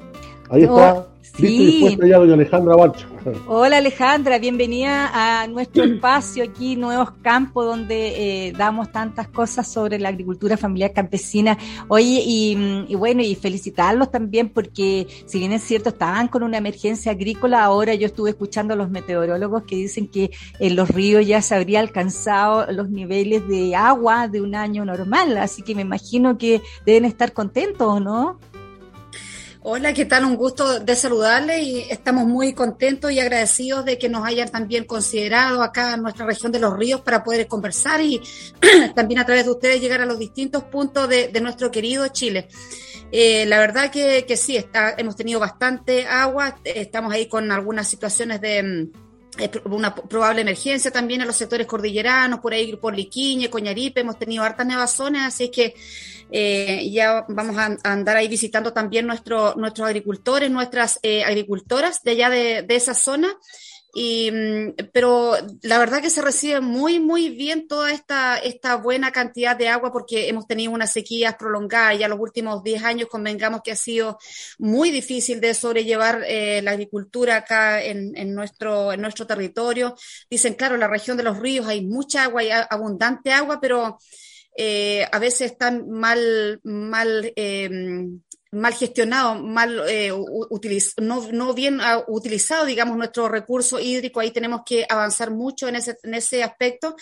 ahí 0.50 0.63
está. 0.63 1.07
Sí. 1.38 1.98
ya 2.07 2.18
doña 2.18 2.33
Alejandra 2.33 2.75
Barcha. 2.75 3.07
Hola 3.48 3.77
Alejandra, 3.77 4.38
bienvenida 4.38 5.09
a 5.14 5.47
nuestro 5.47 5.83
espacio 5.95 6.44
aquí, 6.44 6.76
Nuevos 6.76 7.11
Campos, 7.21 7.66
donde 7.66 8.47
eh, 8.47 8.54
damos 8.54 8.92
tantas 8.92 9.28
cosas 9.30 9.68
sobre 9.68 9.99
la 9.99 10.09
agricultura 10.09 10.57
familiar 10.57 10.94
campesina. 10.94 11.57
Oye, 11.88 12.21
y, 12.26 12.95
bueno, 12.95 13.21
y 13.21 13.35
felicitarlos 13.35 14.11
también 14.11 14.49
porque 14.49 15.07
si 15.26 15.40
bien 15.40 15.52
es 15.52 15.64
cierto, 15.64 15.90
estaban 15.90 16.28
con 16.28 16.44
una 16.44 16.57
emergencia 16.57 17.11
agrícola, 17.11 17.64
ahora 17.64 17.95
yo 17.95 18.06
estuve 18.06 18.30
escuchando 18.30 18.73
a 18.73 18.78
los 18.78 18.90
meteorólogos 18.90 19.64
que 19.64 19.76
dicen 19.76 20.07
que 20.07 20.31
en 20.59 20.76
los 20.76 20.90
ríos 20.90 21.26
ya 21.26 21.42
se 21.42 21.56
habría 21.56 21.80
alcanzado 21.80 22.71
los 22.71 22.90
niveles 22.90 23.47
de 23.47 23.76
agua 23.76 24.28
de 24.28 24.42
un 24.42 24.56
año 24.56 24.85
normal, 24.85 25.38
así 25.38 25.61
que 25.64 25.76
me 25.76 25.81
imagino 25.81 26.38
que 26.38 26.61
deben 26.85 27.06
estar 27.06 27.33
contentos, 27.33 28.02
¿no? 28.02 28.40
Hola, 29.68 29.95
¿qué 29.95 30.06
tal? 30.06 30.26
Un 30.26 30.36
gusto 30.36 30.80
de 30.80 30.95
saludarle 30.95 31.64
y 31.64 31.80
estamos 31.90 32.28
muy 32.28 32.54
contentos 32.54 33.12
y 33.12 33.19
agradecidos 33.19 33.84
de 33.84 33.98
que 33.98 34.10
nos 34.10 34.24
hayan 34.24 34.48
también 34.48 34.84
considerado 34.84 35.64
acá 35.64 35.95
en 35.95 36.04
nuestra 36.04 36.24
región 36.24 36.52
de 36.52 36.60
los 36.60 36.78
ríos 36.78 37.02
para 37.02 37.24
poder 37.24 37.48
conversar 37.48 38.00
y 38.00 38.22
también 38.95 39.22
a 39.22 39.26
través 39.26 39.45
de 39.45 39.50
ustedes 39.50 39.81
llegar 39.81 40.02
a 40.02 40.06
los 40.06 40.19
distintos 40.19 40.66
puntos 40.66 41.10
de, 41.10 41.31
nuestro 41.42 41.72
querido 41.72 42.07
Chile. 42.10 42.48
Eh, 43.12 43.48
la 43.48 43.57
verdad 43.57 43.90
que, 43.90 44.38
sí, 44.38 44.56
está, 44.56 44.94
hemos 45.00 45.16
tenido 45.16 45.40
bastante 45.40 46.06
agua, 46.06 46.60
estamos 46.64 47.12
ahí 47.12 47.28
con 47.28 47.52
algunas 47.52 47.88
situaciones 47.88 48.42
de 48.42 48.62
mm, 48.62 49.05
una 49.65 49.94
probable 49.94 50.42
emergencia 50.42 50.92
también 50.92 51.21
en 51.21 51.27
los 51.27 51.35
sectores 51.35 51.68
cordilleranos, 51.68 52.39
por 52.39 52.54
ahí 52.54 52.75
por 52.75 52.95
Liquiñe, 52.95 53.49
Coñaripe, 53.49 54.01
hemos 54.01 54.18
tenido 54.18 54.44
hartas 54.44 54.65
nevazones, 54.65 55.23
así 55.23 55.49
que 55.49 55.75
eh, 56.31 56.89
ya 56.92 57.25
vamos 57.30 57.57
a, 57.57 57.77
andar 57.83 58.18
ahí 58.18 58.27
visitando 58.27 58.73
también 58.73 59.06
nuestro, 59.06 59.56
nuestros 59.56 59.87
agricultores, 59.87 60.49
nuestras 60.49 60.99
eh, 61.04 61.23
agricultoras 61.23 62.01
de 62.04 62.11
allá 62.11 62.30
de, 62.30 62.65
esa 62.69 62.94
zona. 62.94 63.37
Y, 63.97 64.30
mm, 64.30 64.75
pero 64.92 65.35
la 65.61 65.80
verdad 65.80 66.02
que 66.02 66.09
se 66.09 66.21
recibe 66.21 66.59
muy, 66.59 66.99
muy 66.99 67.30
bien 67.30 67.66
toda 67.66 67.94
esta, 67.94 68.37
esta 68.37 68.75
buena 68.75 69.11
cantidad 69.14 69.56
de 69.56 69.69
agua 69.69 69.90
porque 69.94 70.28
hemos 70.28 70.47
tenido 70.47 70.73
unas 70.73 70.92
sequías 70.92 71.35
prolongadas. 71.35 71.97
Ya 71.97 72.09
los 72.09 72.19
últimos 72.19 72.61
10 72.61 72.83
años 72.83 73.07
convengamos 73.09 73.61
que 73.64 73.71
ha 73.71 73.75
sido 73.78 74.18
muy 74.59 74.92
difícil 74.92 75.40
de 75.40 75.54
sobrellevar 75.54 76.23
eh, 76.28 76.61
la 76.61 76.71
agricultura 76.71 77.37
acá 77.37 77.81
en, 77.81 78.11
en, 78.18 78.35
nuestro, 78.35 78.92
en 78.92 79.02
nuestro 79.02 79.25
territorio. 79.25 79.95
Dicen, 80.30 80.56
claro, 80.56 80.75
en 80.75 80.81
la 80.81 80.90
región 80.90 81.16
de 81.16 81.23
los 81.23 81.40
ríos 81.40 81.66
hay 81.66 81.85
mucha 81.85 82.23
agua, 82.25 82.42
hay 82.42 82.49
abundante 82.69 83.31
agua, 83.31 83.59
pero 83.61 83.97
eh, 84.57 85.07
a 85.09 85.19
veces 85.19 85.52
están 85.52 85.90
mal, 85.90 86.59
mal 86.64 87.31
eh, 87.37 87.69
mal 88.52 88.73
gestionado, 88.73 89.35
mal 89.42 89.83
eh, 89.87 90.11
no, 91.02 91.31
no, 91.31 91.54
bien 91.54 91.80
ah, 91.81 92.04
utilizado, 92.07 92.66
digamos, 92.66 92.97
nuestro 92.97 93.28
recurso 93.28 93.80
hídrico. 93.80 94.19
Ahí 94.19 94.31
tenemos 94.31 94.61
que 94.66 94.85
avanzar 94.87 95.31
mucho 95.31 95.68
en 95.68 95.75
ese, 95.75 95.97
en 96.04 96.14
ese 96.14 96.44
aspecto. 96.44 96.95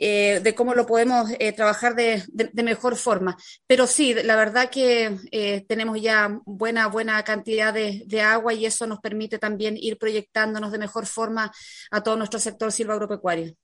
Eh, 0.00 0.38
de 0.44 0.54
cómo 0.54 0.74
lo 0.74 0.86
podemos 0.86 1.28
eh, 1.40 1.52
trabajar 1.52 1.96
de, 1.96 2.22
de, 2.28 2.62
mejor 2.62 2.94
forma. 2.94 3.36
Pero 3.66 3.88
sí, 3.88 4.14
la 4.14 4.36
verdad 4.36 4.70
que 4.70 5.18
eh, 5.32 5.64
tenemos 5.66 6.00
ya 6.00 6.40
buena, 6.46 6.86
buena 6.86 7.20
cantidad 7.24 7.74
de, 7.74 8.04
de, 8.06 8.22
agua 8.22 8.54
y 8.54 8.64
eso 8.64 8.86
nos 8.86 9.00
permite 9.00 9.40
también 9.40 9.76
ir 9.76 9.98
proyectándonos 9.98 10.70
de 10.70 10.78
mejor 10.78 11.06
forma 11.06 11.52
a 11.90 12.00
todo 12.00 12.16
nuestro 12.16 12.38
sector 12.38 12.70
silvagropecuario. 12.70 13.56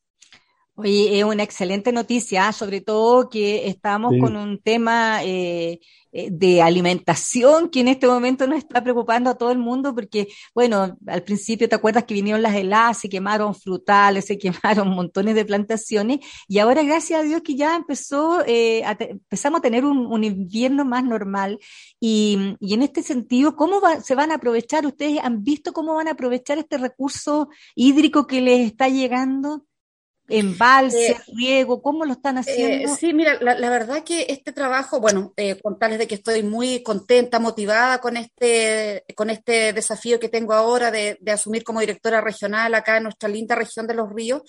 Oye, 0.76 1.20
es 1.20 1.24
una 1.24 1.44
excelente 1.44 1.92
noticia, 1.92 2.50
sobre 2.50 2.80
todo 2.80 3.28
que 3.28 3.68
estamos 3.68 4.12
con 4.18 4.34
un 4.34 4.58
tema 4.58 5.22
eh, 5.22 5.78
eh, 6.10 6.30
de 6.32 6.62
alimentación 6.62 7.68
que 7.68 7.78
en 7.78 7.86
este 7.86 8.08
momento 8.08 8.44
nos 8.48 8.58
está 8.58 8.82
preocupando 8.82 9.30
a 9.30 9.36
todo 9.36 9.52
el 9.52 9.58
mundo 9.58 9.94
porque, 9.94 10.26
bueno, 10.52 10.98
al 11.06 11.22
principio 11.22 11.68
te 11.68 11.76
acuerdas 11.76 12.02
que 12.02 12.14
vinieron 12.14 12.42
las 12.42 12.56
heladas, 12.56 12.98
se 12.98 13.08
quemaron 13.08 13.54
frutales, 13.54 14.24
se 14.24 14.36
quemaron 14.38 14.88
montones 14.88 15.36
de 15.36 15.44
plantaciones 15.44 16.18
y 16.48 16.58
ahora 16.58 16.82
gracias 16.82 17.20
a 17.20 17.22
Dios 17.22 17.42
que 17.42 17.54
ya 17.54 17.76
empezó, 17.76 18.44
eh, 18.44 18.82
empezamos 18.98 19.60
a 19.60 19.62
tener 19.62 19.84
un, 19.84 20.24
invierno 20.24 20.84
más 20.84 21.04
normal 21.04 21.60
y, 22.00 22.56
y, 22.58 22.74
en 22.74 22.82
este 22.82 23.04
sentido, 23.04 23.54
¿cómo 23.54 23.80
se 24.02 24.16
van 24.16 24.32
a 24.32 24.36
aprovechar? 24.36 24.86
¿Ustedes 24.86 25.20
han 25.22 25.44
visto 25.44 25.72
cómo 25.72 25.94
van 25.94 26.08
a 26.08 26.12
aprovechar 26.12 26.58
este 26.58 26.78
recurso 26.78 27.48
hídrico 27.76 28.26
que 28.26 28.40
les 28.40 28.66
está 28.66 28.88
llegando? 28.88 29.66
Embalse, 30.28 31.12
eh, 31.12 31.16
riego, 31.34 31.82
¿cómo 31.82 32.04
lo 32.04 32.12
están 32.12 32.36
eh, 32.36 32.40
haciendo? 32.40 32.94
sí, 32.96 33.12
mira, 33.12 33.38
la, 33.40 33.70
verdad 33.70 34.04
que 34.04 34.26
este 34.28 34.52
trabajo, 34.52 35.00
bueno, 35.00 35.32
eh, 35.36 35.60
contarles 35.60 35.98
de 35.98 36.06
que 36.06 36.14
estoy 36.14 36.42
muy 36.42 36.82
contenta, 36.82 37.38
motivada 37.38 37.98
con 37.98 38.16
este, 38.16 39.04
con 39.14 39.30
este 39.30 39.72
desafío 39.72 40.18
que 40.18 40.28
tengo 40.28 40.54
ahora 40.54 40.90
de, 40.90 41.18
de 41.20 41.32
asumir 41.32 41.64
como 41.64 41.80
directora 41.80 42.20
regional 42.20 42.74
acá 42.74 42.96
en 42.96 43.04
nuestra 43.04 43.28
linda 43.28 43.54
región 43.54 43.86
de 43.86 43.94
los 43.94 44.12
ríos. 44.12 44.42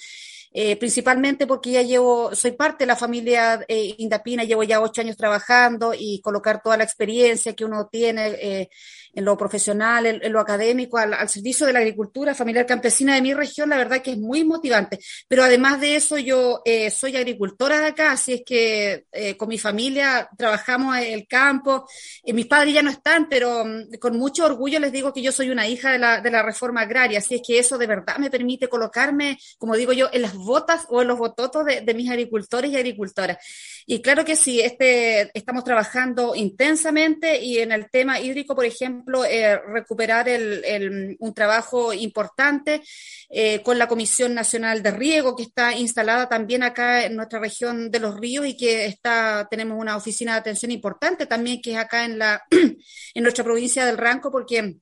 Eh, 0.57 0.77
principalmente 0.77 1.45
porque 1.45 1.71
ya 1.71 1.81
llevo, 1.81 2.33
soy 2.33 2.51
parte 2.51 2.85
de 2.85 2.87
la 2.87 2.95
familia 2.95 3.59
Indapina, 3.67 4.45
llevo 4.45 4.63
ya 4.63 4.79
ocho 4.79 5.01
años 5.01 5.17
trabajando 5.17 5.93
y 5.93 6.21
colocar 6.21 6.61
toda 6.61 6.77
la 6.77 6.85
experiencia 6.85 7.53
que 7.53 7.65
uno 7.65 7.87
tiene 7.91 8.27
eh, 8.41 8.69
en 9.15 9.25
lo 9.25 9.37
profesional, 9.37 10.05
en, 10.05 10.31
lo 10.31 10.39
académico, 10.39 10.97
al, 10.97 11.27
servicio 11.29 11.65
de 11.65 11.73
la 11.73 11.79
agricultura 11.79 12.35
familiar 12.35 12.65
campesina 12.65 13.15
de 13.15 13.21
mi 13.21 13.33
región, 13.33 13.69
la 13.69 13.77
verdad 13.77 14.01
que 14.01 14.11
es 14.11 14.17
muy 14.17 14.43
motivante. 14.43 14.99
Pero 15.27 15.43
además 15.43 15.79
de 15.79 15.95
eso, 15.95 16.17
yo 16.17 16.61
eh, 16.65 16.91
soy 16.91 17.15
agricultora 17.15 17.79
de 17.79 17.87
acá, 17.87 18.11
así 18.11 18.33
es 18.33 18.41
que 18.45 19.05
eh, 19.11 19.37
con 19.37 19.47
mi 19.47 19.57
familia 19.57 20.29
trabajamos 20.37 20.97
en 20.97 21.13
el 21.13 21.27
campo. 21.27 21.87
Eh, 22.23 22.33
mis 22.33 22.47
padres 22.47 22.73
ya 22.73 22.81
no 22.81 22.89
están, 22.89 23.27
pero 23.29 23.63
mm, 23.65 23.97
con 23.99 24.17
mucho 24.17 24.45
orgullo 24.45 24.79
les 24.79 24.91
digo 24.91 25.13
que 25.13 25.21
yo 25.21 25.31
soy 25.31 25.49
una 25.49 25.67
hija 25.67 25.91
de 25.91 25.99
la, 25.99 26.21
de 26.21 26.31
la 26.31 26.43
reforma 26.43 26.81
agraria, 26.81 27.19
así 27.19 27.35
es 27.35 27.41
que 27.45 27.57
eso 27.57 27.77
de 27.77 27.87
verdad 27.87 28.17
me 28.17 28.29
permite 28.29 28.67
colocarme, 28.67 29.37
como 29.57 29.75
digo 29.75 29.93
yo, 29.93 30.09
en 30.11 30.23
las 30.23 30.35
botas 30.45 30.85
o 30.89 31.01
en 31.01 31.07
los 31.07 31.17
bototos 31.17 31.65
de, 31.65 31.93
mis 31.93 32.09
agricultores 32.09 32.71
y 32.71 32.75
agricultoras. 32.75 33.37
Y 33.85 34.01
claro 34.01 34.23
que 34.23 34.35
sí, 34.35 34.61
este, 34.61 35.31
estamos 35.37 35.63
trabajando 35.63 36.35
intensamente 36.35 37.41
y 37.41 37.59
en 37.59 37.71
el 37.71 37.89
tema 37.89 38.19
hídrico, 38.19 38.55
por 38.55 38.65
ejemplo, 38.65 39.25
eh, 39.25 39.57
recuperar 39.57 40.29
el, 40.29 41.17
un 41.19 41.33
trabajo 41.33 41.93
importante 41.93 42.81
eh, 43.29 43.61
con 43.63 43.77
la 43.77 43.87
Comisión 43.87 44.33
Nacional 44.33 44.81
de 44.83 44.91
Riego, 44.91 45.35
que 45.35 45.43
está 45.43 45.75
instalada 45.75 46.29
también 46.29 46.63
acá 46.63 47.05
en 47.05 47.15
nuestra 47.15 47.39
región 47.39 47.91
de 47.91 47.99
los 47.99 48.19
ríos 48.19 48.45
y 48.45 48.55
que 48.55 48.85
está, 48.85 49.47
tenemos 49.49 49.79
una 49.79 49.97
oficina 49.97 50.33
de 50.33 50.39
atención 50.39 50.71
importante 50.71 51.25
también 51.25 51.61
que 51.61 51.71
es 51.73 51.77
acá 51.77 52.05
en, 52.05 52.19
la, 52.19 52.43
en 52.51 53.23
nuestra 53.23 53.43
provincia 53.43 53.85
del 53.85 53.97
Ranco, 53.97 54.31
porque 54.31 54.75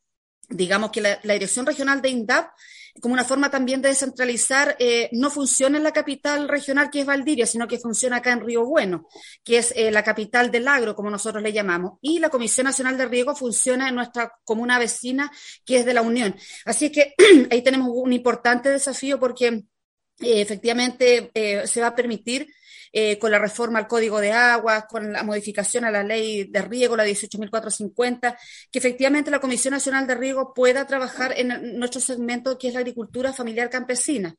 digamos 0.49 0.91
que 0.91 1.01
la, 1.01 1.19
la 1.23 1.33
Dirección 1.33 1.65
Regional 1.65 2.01
de 2.01 2.09
INDAP 2.09 2.49
como 3.01 3.13
una 3.13 3.23
forma 3.23 3.49
también 3.49 3.81
de 3.81 3.89
descentralizar, 3.89 4.75
eh, 4.79 5.09
no 5.13 5.29
funciona 5.29 5.77
en 5.77 5.83
la 5.83 5.91
capital 5.91 6.47
regional 6.47 6.89
que 6.89 7.01
es 7.01 7.05
Valdivia, 7.05 7.45
sino 7.45 7.67
que 7.67 7.79
funciona 7.79 8.17
acá 8.17 8.31
en 8.31 8.41
Río 8.41 8.65
Bueno, 8.65 9.07
que 9.43 9.57
es 9.57 9.73
eh, 9.75 9.91
la 9.91 10.03
capital 10.03 10.51
del 10.51 10.67
agro, 10.67 10.95
como 10.95 11.09
nosotros 11.09 11.41
le 11.41 11.53
llamamos. 11.53 11.97
Y 12.01 12.19
la 12.19 12.29
Comisión 12.29 12.65
Nacional 12.65 12.97
de 12.97 13.07
Riego 13.07 13.35
funciona 13.35 13.89
en 13.89 13.95
nuestra 13.95 14.33
comuna 14.43 14.77
vecina, 14.77 15.31
que 15.65 15.77
es 15.77 15.85
de 15.85 15.93
la 15.93 16.01
Unión. 16.01 16.35
Así 16.65 16.91
que 16.91 17.15
ahí 17.51 17.61
tenemos 17.63 17.89
un 17.91 18.13
importante 18.13 18.69
desafío 18.69 19.19
porque 19.19 19.47
eh, 19.47 19.61
efectivamente 20.41 21.31
se 21.65 21.81
va 21.81 21.87
a 21.87 21.95
permitir 21.95 22.47
eh, 22.95 23.17
con 23.17 23.31
la 23.31 23.39
reforma 23.39 23.79
al 23.79 23.87
Código 23.87 24.21
de 24.21 24.31
Aguas, 24.31 24.85
con 24.87 25.11
la 25.11 25.23
modificación 25.23 25.83
a 25.83 25.89
la 25.89 26.03
ley 26.03 26.43
de 26.43 26.61
riego, 26.61 26.95
la 26.95 27.03
18.450, 27.03 28.37
que 28.71 28.77
efectivamente 28.77 29.31
la 29.31 29.39
Comisión 29.39 29.73
Nacional 29.73 30.05
de 30.05 30.13
Riego 30.13 30.53
pueda 30.53 30.85
trabajar 30.85 31.33
en 31.35 31.79
nuestro 31.79 31.99
segmento 31.99 32.55
que 32.55 32.67
es 32.67 32.75
la 32.75 32.81
agricultura 32.81 33.33
familiar 33.33 33.71
campesina. 33.71 34.35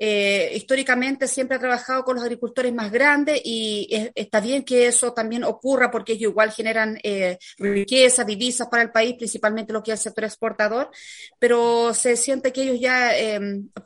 Eh, 0.00 0.52
históricamente 0.54 1.28
siempre 1.28 1.58
ha 1.58 1.60
trabajado 1.60 2.02
con 2.02 2.14
los 2.14 2.24
agricultores 2.24 2.72
más 2.72 2.90
grandes 2.90 3.42
y 3.44 4.10
está 4.14 4.40
bien 4.40 4.64
que 4.64 4.86
eso 4.86 5.12
también 5.12 5.44
ocurra 5.44 5.90
porque 5.90 6.14
ellos 6.14 6.30
igual 6.30 6.50
generan 6.50 6.98
eh, 7.02 7.36
riqueza, 7.58 8.24
divisas 8.24 8.68
para 8.68 8.84
el 8.84 8.90
país, 8.90 9.16
principalmente 9.18 9.74
lo 9.74 9.82
que 9.82 9.92
es 9.92 10.00
el 10.00 10.04
sector 10.04 10.24
exportador, 10.24 10.90
pero 11.38 11.92
se 11.92 12.16
siente 12.16 12.54
que 12.54 12.62
ellos 12.62 12.80
ya 12.80 13.12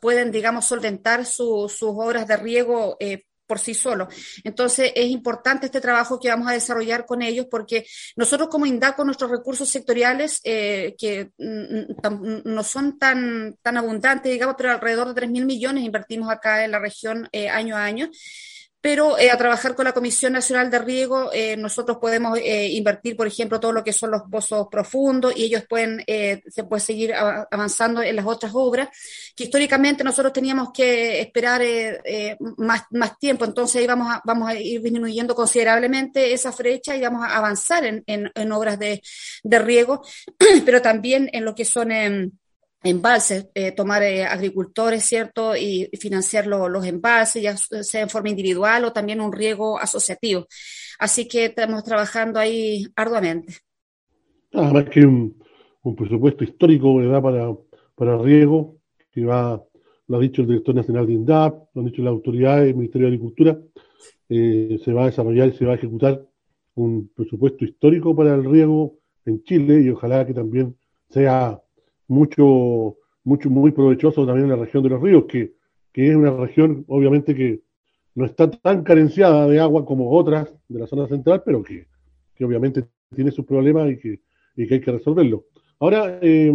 pueden, 0.00 0.30
digamos, 0.30 0.64
solventar 0.64 1.26
sus 1.26 1.82
obras 1.82 2.28
de 2.28 2.36
riego 2.36 2.96
por 3.52 3.58
sí 3.58 3.74
solo. 3.74 4.08
Entonces, 4.44 4.92
es 4.94 5.10
importante 5.10 5.66
este 5.66 5.82
trabajo 5.82 6.18
que 6.18 6.30
vamos 6.30 6.48
a 6.48 6.52
desarrollar 6.52 7.04
con 7.04 7.20
ellos 7.20 7.48
porque 7.50 7.84
nosotros 8.16 8.48
como 8.48 8.64
INDACO, 8.64 9.04
nuestros 9.04 9.30
recursos 9.30 9.68
sectoriales, 9.68 10.40
eh, 10.42 10.94
que 10.96 11.32
no 11.36 12.62
son 12.62 12.98
tan, 12.98 13.58
tan 13.60 13.76
abundantes, 13.76 14.32
digamos, 14.32 14.54
pero 14.56 14.70
alrededor 14.70 15.08
de 15.08 15.14
3 15.14 15.30
mil 15.30 15.44
millones 15.44 15.84
invertimos 15.84 16.30
acá 16.30 16.64
en 16.64 16.70
la 16.70 16.78
región 16.78 17.28
eh, 17.30 17.50
año 17.50 17.76
a 17.76 17.84
año 17.84 18.08
pero 18.82 19.16
eh, 19.16 19.30
a 19.30 19.38
trabajar 19.38 19.76
con 19.76 19.84
la 19.84 19.92
Comisión 19.92 20.32
Nacional 20.32 20.68
de 20.68 20.80
Riego, 20.80 21.30
eh, 21.32 21.56
nosotros 21.56 21.98
podemos 21.98 22.36
eh, 22.38 22.66
invertir, 22.72 23.16
por 23.16 23.28
ejemplo, 23.28 23.60
todo 23.60 23.70
lo 23.70 23.84
que 23.84 23.92
son 23.92 24.10
los 24.10 24.22
pozos 24.28 24.66
profundos 24.68 25.34
y 25.36 25.44
ellos 25.44 25.64
pueden, 25.68 26.04
se 26.04 26.64
puede 26.64 26.80
seguir 26.80 27.14
avanzando 27.14 28.02
en 28.02 28.16
las 28.16 28.26
otras 28.26 28.50
obras, 28.56 28.88
que 29.36 29.44
históricamente 29.44 30.02
nosotros 30.02 30.32
teníamos 30.32 30.72
que 30.72 31.20
esperar 31.20 31.62
más, 32.56 32.82
más 32.90 33.18
tiempo, 33.20 33.44
entonces 33.44 33.76
ahí 33.80 33.86
vamos 33.86 34.12
a, 34.12 34.20
vamos 34.24 34.48
a 34.48 34.54
ir 34.56 34.82
disminuyendo 34.82 35.36
considerablemente 35.36 36.32
esa 36.32 36.50
fecha 36.50 36.96
y 36.96 37.02
vamos 37.02 37.24
a 37.24 37.36
avanzar 37.36 37.84
en, 37.84 38.02
en, 38.06 38.52
obras 38.52 38.80
de, 38.80 39.00
de, 39.44 39.58
riego, 39.60 40.02
pero 40.64 40.82
también 40.82 41.30
en 41.32 41.44
lo 41.44 41.54
que 41.54 41.64
son... 41.64 41.92
Em, 42.82 42.96
embalses, 42.96 43.48
eh, 43.54 43.72
tomar 43.72 44.02
eh, 44.02 44.24
agricultores, 44.24 45.04
¿cierto? 45.04 45.56
Y, 45.56 45.88
financiar 45.98 46.46
los 46.46 46.84
embalses, 46.86 47.42
ya 47.42 47.56
sea 47.56 48.02
en 48.02 48.10
forma 48.10 48.30
individual 48.30 48.84
o 48.84 48.92
también 48.92 49.20
un 49.20 49.32
riego 49.32 49.78
asociativo. 49.78 50.46
Así 50.98 51.26
que 51.28 51.46
estamos 51.46 51.82
trabajando 51.84 52.38
ahí 52.38 52.86
arduamente. 52.96 53.54
Además 54.52 54.84
que 54.90 55.00
un, 55.00 55.42
un 55.82 55.96
presupuesto 55.96 56.44
histórico, 56.44 56.96
¿verdad? 56.96 57.22
Para, 57.22 57.54
para 57.94 58.18
riego, 58.18 58.76
que 59.12 59.24
va, 59.24 59.62
lo 60.08 60.16
ha 60.16 60.20
dicho 60.20 60.42
el 60.42 60.48
director 60.48 60.74
nacional 60.74 61.06
de 61.06 61.12
INDAP, 61.12 61.54
lo 61.74 61.80
han 61.80 61.86
dicho 61.86 62.02
las 62.02 62.12
autoridades 62.12 62.66
del 62.66 62.76
Ministerio 62.76 63.06
de 63.06 63.14
Agricultura, 63.14 63.58
eh, 64.28 64.78
se 64.84 64.92
va 64.92 65.02
a 65.02 65.06
desarrollar 65.06 65.48
y 65.48 65.52
se 65.52 65.64
va 65.64 65.72
a 65.72 65.76
ejecutar 65.76 66.24
un 66.74 67.10
presupuesto 67.14 67.64
histórico 67.64 68.16
para 68.16 68.34
el 68.34 68.44
riego 68.44 68.98
en 69.26 69.42
Chile 69.44 69.82
y 69.82 69.90
ojalá 69.90 70.26
que 70.26 70.34
también 70.34 70.76
sea 71.10 71.61
mucho, 72.12 72.96
mucho, 73.24 73.50
muy 73.50 73.72
provechoso 73.72 74.26
también 74.26 74.44
en 74.44 74.56
la 74.56 74.64
región 74.64 74.82
de 74.82 74.90
los 74.90 75.02
ríos, 75.02 75.24
que, 75.28 75.54
que 75.92 76.10
es 76.10 76.16
una 76.16 76.30
región 76.30 76.84
obviamente 76.88 77.34
que 77.34 77.62
no 78.14 78.26
está 78.26 78.50
tan 78.50 78.82
carenciada 78.82 79.46
de 79.48 79.58
agua 79.58 79.84
como 79.84 80.10
otras 80.10 80.54
de 80.68 80.78
la 80.80 80.86
zona 80.86 81.08
central, 81.08 81.42
pero 81.44 81.62
que, 81.62 81.86
que 82.34 82.44
obviamente 82.44 82.84
tiene 83.14 83.30
sus 83.30 83.46
problemas 83.46 83.90
y 83.90 83.98
que, 83.98 84.20
y 84.56 84.66
que 84.66 84.74
hay 84.74 84.80
que 84.80 84.92
resolverlo. 84.92 85.46
Ahora, 85.80 86.18
eh, 86.20 86.52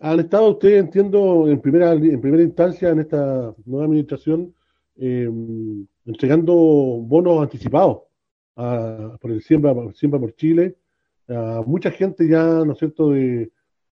han 0.00 0.20
estado 0.20 0.50
ustedes, 0.50 0.80
entiendo, 0.84 1.48
en 1.48 1.60
primera, 1.60 1.92
en 1.92 2.20
primera 2.20 2.42
instancia 2.42 2.90
en 2.90 3.00
esta 3.00 3.54
nueva 3.64 3.86
administración, 3.86 4.54
eh, 4.96 5.28
entregando 6.04 6.54
bonos 6.54 7.42
anticipados 7.42 8.02
a, 8.56 9.16
por 9.20 9.30
el 9.32 9.42
Siembra, 9.42 9.74
Siembra 9.94 10.20
por 10.20 10.34
Chile, 10.34 10.76
a 11.28 11.62
mucha 11.66 11.90
gente 11.90 12.28
ya, 12.28 12.44
¿no 12.64 12.72
es 12.72 12.78
cierto?, 12.78 13.10
de, 13.10 13.50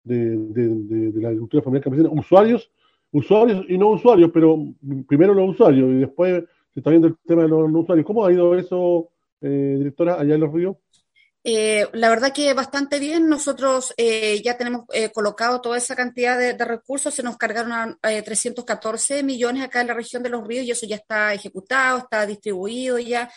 de, 0.03 1.11
la 1.15 1.29
agricultura 1.29 1.63
familiar 1.63 1.83
campesina, 1.83 2.09
usuarios, 2.11 2.71
usuarios 3.11 3.65
y 3.67 3.77
no 3.77 3.89
usuarios, 3.89 4.31
pero 4.33 4.57
primero 5.07 5.33
los 5.33 5.49
usuarios 5.49 5.89
y 5.91 5.95
después 5.95 6.43
se 6.73 6.79
está 6.79 6.89
viendo 6.89 7.07
el 7.07 7.17
tema 7.25 7.43
de 7.43 7.49
los 7.49 7.71
no 7.71 7.79
usuarios. 7.79 8.05
¿Cómo 8.05 8.25
ha 8.25 8.31
ido 8.31 8.55
eso, 8.55 9.09
eh, 9.41 9.75
directora, 9.77 10.19
allá 10.19 10.35
en 10.35 10.41
los 10.41 10.53
ríos? 10.53 10.77
Eh, 11.51 11.87
la 11.93 12.09
verdad 12.09 12.31
que 12.31 12.53
bastante 12.53 12.99
bien. 12.99 13.27
Nosotros 13.27 13.91
eh, 13.97 14.39
ya 14.43 14.55
tenemos 14.55 14.85
eh, 14.93 15.11
colocado 15.11 15.59
toda 15.61 15.79
esa 15.79 15.95
cantidad 15.95 16.37
de, 16.37 16.53
recursos. 16.63 17.13
Se 17.13 17.23
nos 17.23 17.37
cargaron 17.37 17.71
a, 17.71 17.97
314 18.01 19.23
millones 19.23 19.63
acá 19.63 19.81
en 19.81 19.87
la 19.87 19.95
región 19.95 20.21
de 20.21 20.29
los 20.29 20.45
ríos 20.45 20.65
y 20.65 20.71
eso 20.71 20.85
ya 20.85 20.97
está 20.97 21.33
ejecutado, 21.33 21.97
está 21.97 22.25
distribuido 22.27 22.99
ya 22.99 23.31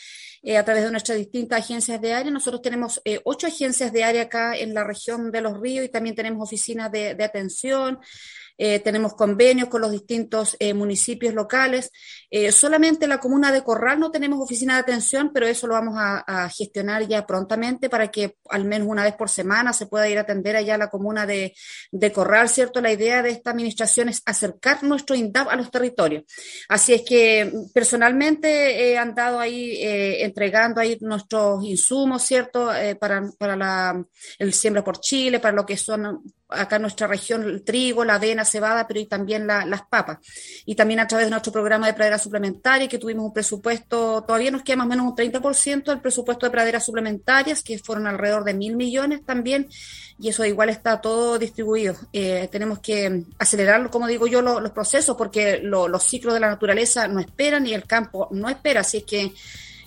a 0.58 0.62
través 0.64 0.84
de 0.84 0.90
nuestras 0.90 1.16
distintas 1.16 1.60
agencias 1.60 2.00
de 2.02 2.12
área. 2.12 2.30
Nosotros 2.30 2.60
tenemos 2.60 3.00
ocho 3.24 3.46
agencias 3.46 3.92
de 3.92 4.04
área 4.04 4.22
acá 4.24 4.56
en 4.56 4.74
la 4.74 4.84
región 4.84 5.30
de 5.30 5.40
los 5.40 5.58
ríos 5.58 5.86
y 5.86 5.88
también 5.88 6.14
tenemos 6.14 6.42
oficinas 6.46 6.92
de 6.92 7.24
atención. 7.24 7.98
Eh, 8.58 8.80
tenemos 8.80 9.14
convenios 9.14 9.68
con 9.68 9.80
los 9.80 9.90
distintos 9.90 10.56
eh, 10.58 10.74
municipios 10.74 11.34
locales. 11.34 11.90
Eh, 12.30 12.52
solamente 12.52 13.04
en 13.04 13.10
la 13.10 13.18
comuna 13.18 13.52
de 13.52 13.62
Corral 13.62 13.98
no 13.98 14.10
tenemos 14.10 14.40
oficina 14.40 14.74
de 14.74 14.80
atención, 14.80 15.30
pero 15.32 15.46
eso 15.46 15.66
lo 15.66 15.74
vamos 15.74 15.94
a, 15.96 16.22
gestionar 16.48 17.06
ya 17.06 17.26
prontamente 17.26 17.88
para 17.88 18.10
que 18.10 18.36
al 18.48 18.64
menos 18.64 18.88
una 18.88 19.04
vez 19.04 19.14
por 19.14 19.28
semana 19.28 19.72
se 19.72 19.86
pueda 19.86 20.08
ir 20.08 20.18
a 20.18 20.22
atender 20.22 20.56
allá 20.56 20.74
a 20.74 20.78
la 20.78 20.90
comuna 20.90 21.26
de, 21.26 21.54
Corral, 22.12 22.48
¿cierto? 22.48 22.80
La 22.80 22.92
idea 22.92 23.22
de 23.22 23.30
esta 23.30 23.50
administración 23.50 24.08
es 24.08 24.22
acercar 24.26 24.82
nuestro 24.82 25.16
INDAP 25.16 25.48
a 25.48 25.56
los 25.56 25.70
territorios. 25.70 26.24
Así 26.68 26.92
es 26.92 27.02
que 27.02 27.52
personalmente 27.72 28.90
he 28.90 28.98
andado 28.98 29.40
ahí 29.40 29.78
entregando 29.80 30.80
ahí 30.80 30.98
nuestros 31.00 31.64
insumos, 31.64 32.22
¿cierto? 32.22 32.70
para, 32.98 33.30
para 33.38 33.56
la, 33.56 34.04
el 34.38 34.52
siembra 34.52 34.84
por 34.84 35.00
Chile, 35.00 35.38
para 35.38 35.56
lo 35.56 35.64
que 35.64 35.76
son 35.76 36.22
acá 36.54 36.76
en 36.76 36.82
nuestra 36.82 37.06
región 37.06 37.44
el 37.44 37.62
trigo, 37.62 38.04
la 38.04 38.14
avena, 38.14 38.44
cebada, 38.44 38.86
pero 38.86 39.00
y 39.00 39.06
también 39.06 39.46
las 39.46 39.82
papas. 39.88 40.18
Y 40.64 40.74
también 40.74 41.00
a 41.00 41.06
través 41.06 41.26
de 41.26 41.30
nuestro 41.30 41.52
programa 41.52 41.86
de 41.86 41.94
pradera 41.94 42.18
suplementaria, 42.18 42.88
que 42.88 42.98
tuvimos 42.98 43.24
un 43.24 43.32
presupuesto, 43.32 44.22
todavía 44.22 44.50
nos 44.50 44.62
queda 44.62 44.76
más 44.76 44.86
o 44.86 44.90
menos 44.90 45.06
un 45.06 45.16
30% 45.16 45.84
del 45.84 46.00
presupuesto 46.00 46.46
de 46.46 46.50
praderas 46.50 46.84
suplementarias, 46.84 47.62
que 47.62 47.78
fueron 47.78 48.06
alrededor 48.06 48.44
de 48.44 48.54
mil 48.54 48.76
millones 48.76 49.24
también, 49.24 49.68
y 50.18 50.28
eso 50.28 50.44
igual 50.44 50.68
está 50.68 51.00
todo 51.00 51.38
distribuido. 51.38 51.96
Eh, 52.12 52.48
tenemos 52.50 52.78
que 52.80 53.24
acelerar, 53.38 53.90
como 53.90 54.06
digo 54.06 54.26
yo, 54.26 54.42
los 54.42 54.70
procesos, 54.70 55.16
porque 55.16 55.60
los 55.62 56.02
ciclos 56.02 56.34
de 56.34 56.40
la 56.40 56.50
naturaleza 56.50 57.08
no 57.08 57.20
esperan 57.20 57.66
y 57.66 57.74
el 57.74 57.84
campo 57.84 58.28
no 58.30 58.48
espera, 58.48 58.80
así 58.80 58.98
es 58.98 59.04
que 59.04 59.32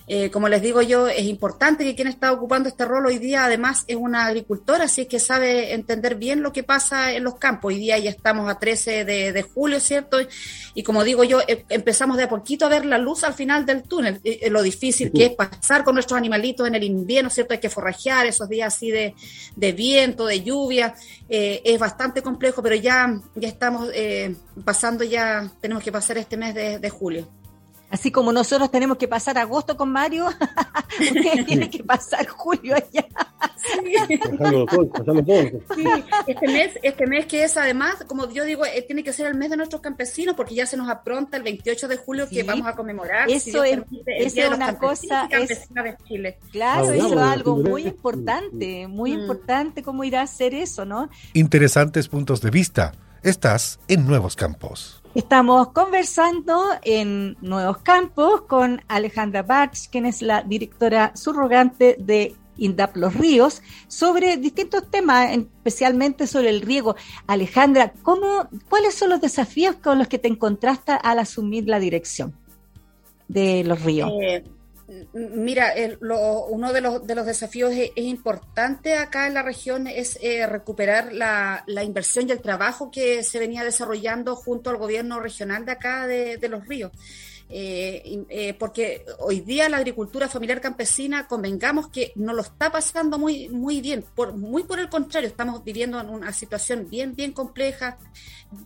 eh, 0.08 0.30
como 0.30 0.48
les 0.48 0.62
digo 0.62 0.82
yo, 0.82 1.08
es 1.08 1.24
importante 1.24 1.82
que 1.82 1.96
quien 1.96 2.06
está 2.06 2.32
ocupando 2.32 2.68
este 2.68 2.84
rol 2.84 3.06
hoy 3.06 3.18
día 3.18 3.44
además 3.44 3.84
es 3.88 3.96
una 3.96 4.26
agricultora, 4.26 4.84
así 4.84 5.06
que 5.06 5.18
sabe 5.18 5.74
entender 5.74 6.14
bien 6.14 6.42
lo 6.42 6.52
que 6.52 6.62
pasa 6.62 7.12
en 7.12 7.24
los 7.24 7.36
campos. 7.36 7.70
Hoy 7.72 7.80
día 7.80 7.98
ya 7.98 8.10
estamos 8.10 8.48
a 8.48 8.58
13 8.58 9.04
de, 9.04 9.42
julio, 9.42 9.80
¿cierto? 9.80 10.18
Y 10.74 10.82
como 10.84 11.02
digo 11.02 11.24
yo, 11.24 11.40
eh, 11.48 11.64
empezamos 11.70 12.16
de 12.18 12.24
a 12.24 12.28
poquito 12.28 12.66
a 12.66 12.68
ver 12.68 12.86
la 12.86 12.98
luz 12.98 13.24
al 13.24 13.34
final 13.34 13.66
del 13.66 13.82
túnel, 13.82 14.20
eh, 14.22 14.48
lo 14.48 14.62
difícil 14.62 15.10
que 15.10 15.26
es 15.26 15.34
pasar 15.34 15.82
con 15.82 15.94
nuestros 15.94 16.18
animalitos 16.18 16.68
en 16.68 16.76
el 16.76 16.84
invierno, 16.84 17.28
¿cierto? 17.28 17.54
Hay 17.54 17.60
que 17.60 17.70
forrajear 17.70 18.26
esos 18.26 18.48
días 18.48 18.74
así 18.74 18.92
de, 18.92 19.14
viento, 19.72 20.26
de 20.26 20.42
lluvia, 20.42 20.94
es 21.28 21.78
bastante 21.80 22.22
complejo, 22.22 22.62
pero 22.62 22.76
ya, 22.76 23.20
ya 23.34 23.48
estamos 23.48 23.90
pasando 24.64 25.02
ya, 25.02 25.50
tenemos 25.60 25.82
que 25.82 25.90
pasar 25.90 26.18
este 26.18 26.36
mes 26.36 26.54
de 26.54 26.90
julio. 26.90 27.28
Así 27.90 28.10
como 28.10 28.32
nosotros 28.32 28.70
tenemos 28.70 28.98
que 28.98 29.06
pasar 29.06 29.38
agosto 29.38 29.76
con 29.76 29.92
Mario, 29.92 30.26
usted 31.00 31.46
tiene 31.46 31.70
que 31.70 31.84
pasar 31.84 32.26
julio 32.26 32.74
allá. 32.74 33.06
este 36.26 36.48
mes, 36.48 36.72
este 36.82 37.06
mes 37.06 37.26
que 37.26 37.44
es 37.44 37.56
además, 37.56 38.04
como 38.06 38.28
yo 38.30 38.44
digo, 38.44 38.66
eh, 38.66 38.82
tiene 38.82 39.04
que 39.04 39.12
ser 39.12 39.26
el 39.26 39.34
mes 39.34 39.50
de 39.50 39.56
nuestros 39.56 39.80
campesinos 39.80 40.34
porque 40.34 40.54
ya 40.54 40.66
se 40.66 40.76
nos 40.76 40.88
apronta 40.88 41.36
el 41.36 41.42
28 41.42 41.88
de 41.88 41.96
julio 41.96 42.28
que 42.28 42.42
vamos 42.42 42.66
a 42.66 42.74
conmemorar. 42.74 43.30
Eso 43.30 43.62
es, 43.62 43.78
una 44.54 44.78
cosa, 44.78 45.28
es, 45.30 45.68
Claro, 46.50 46.90
eso 46.90 47.06
es 47.06 47.18
algo 47.18 47.56
muy 47.56 47.86
importante, 47.86 48.88
muy 48.88 49.12
mm. 49.12 49.20
importante 49.20 49.82
cómo 49.82 50.04
irá 50.04 50.22
a 50.22 50.26
ser 50.26 50.54
eso, 50.54 50.84
¿no? 50.84 51.08
Interesantes 51.34 52.08
puntos 52.08 52.40
de 52.40 52.50
vista. 52.50 52.92
Estás 53.22 53.80
en 53.88 54.06
Nuevos 54.06 54.36
Campos. 54.36 55.02
Estamos 55.14 55.68
conversando 55.72 56.62
en 56.82 57.36
Nuevos 57.40 57.78
Campos 57.78 58.42
con 58.42 58.82
Alejandra 58.88 59.42
Bach, 59.42 59.72
quien 59.90 60.06
es 60.06 60.22
la 60.22 60.42
directora 60.42 61.12
subrogante 61.16 61.96
de 61.98 62.36
INDAP 62.58 62.96
Los 62.96 63.14
Ríos, 63.14 63.62
sobre 63.88 64.36
distintos 64.36 64.90
temas, 64.90 65.30
especialmente 65.32 66.26
sobre 66.26 66.50
el 66.50 66.60
riego. 66.60 66.96
Alejandra, 67.26 67.92
¿cómo, 68.02 68.48
¿cuáles 68.68 68.94
son 68.94 69.10
los 69.10 69.20
desafíos 69.20 69.76
con 69.76 69.98
los 69.98 70.08
que 70.08 70.18
te 70.18 70.28
encontraste 70.28 70.92
al 71.02 71.18
asumir 71.18 71.66
la 71.66 71.78
dirección 71.78 72.34
de 73.28 73.64
los 73.64 73.82
ríos? 73.82 74.10
Eh, 74.22 74.44
Mira, 75.12 75.74
uno 76.48 76.72
de 76.72 76.80
los, 76.80 77.06
de 77.06 77.14
los 77.16 77.26
desafíos 77.26 77.72
es, 77.72 77.90
importante 77.96 78.94
acá 78.94 79.26
en 79.26 79.34
la 79.34 79.42
región 79.42 79.88
es 79.88 80.16
eh, 80.22 80.46
recuperar 80.46 81.12
la, 81.12 81.64
inversión 81.84 82.28
y 82.28 82.32
el 82.32 82.40
trabajo 82.40 82.90
que 82.90 83.24
se 83.24 83.40
venía 83.40 83.64
desarrollando 83.64 84.36
junto 84.36 84.70
al 84.70 84.76
gobierno 84.76 85.18
regional 85.18 85.64
de 85.64 85.72
acá 85.72 86.06
de 86.06 86.48
Los 86.48 86.66
Ríos. 86.66 86.92
Eh, 87.48 88.24
eh, 88.28 88.54
porque 88.54 89.04
hoy 89.18 89.40
día 89.40 89.68
la 89.68 89.76
agricultura 89.76 90.28
familiar 90.28 90.60
campesina, 90.60 91.28
convengamos 91.28 91.88
que 91.88 92.12
no 92.16 92.32
lo 92.32 92.42
está 92.42 92.72
pasando 92.72 93.18
muy, 93.18 93.48
muy 93.48 93.80
bien, 93.80 94.04
por, 94.14 94.34
muy 94.34 94.64
por 94.64 94.80
el 94.80 94.88
contrario, 94.88 95.28
estamos 95.28 95.62
viviendo 95.62 96.00
en 96.00 96.08
una 96.08 96.32
situación 96.32 96.88
bien, 96.90 97.14
bien 97.14 97.32
compleja, 97.32 97.98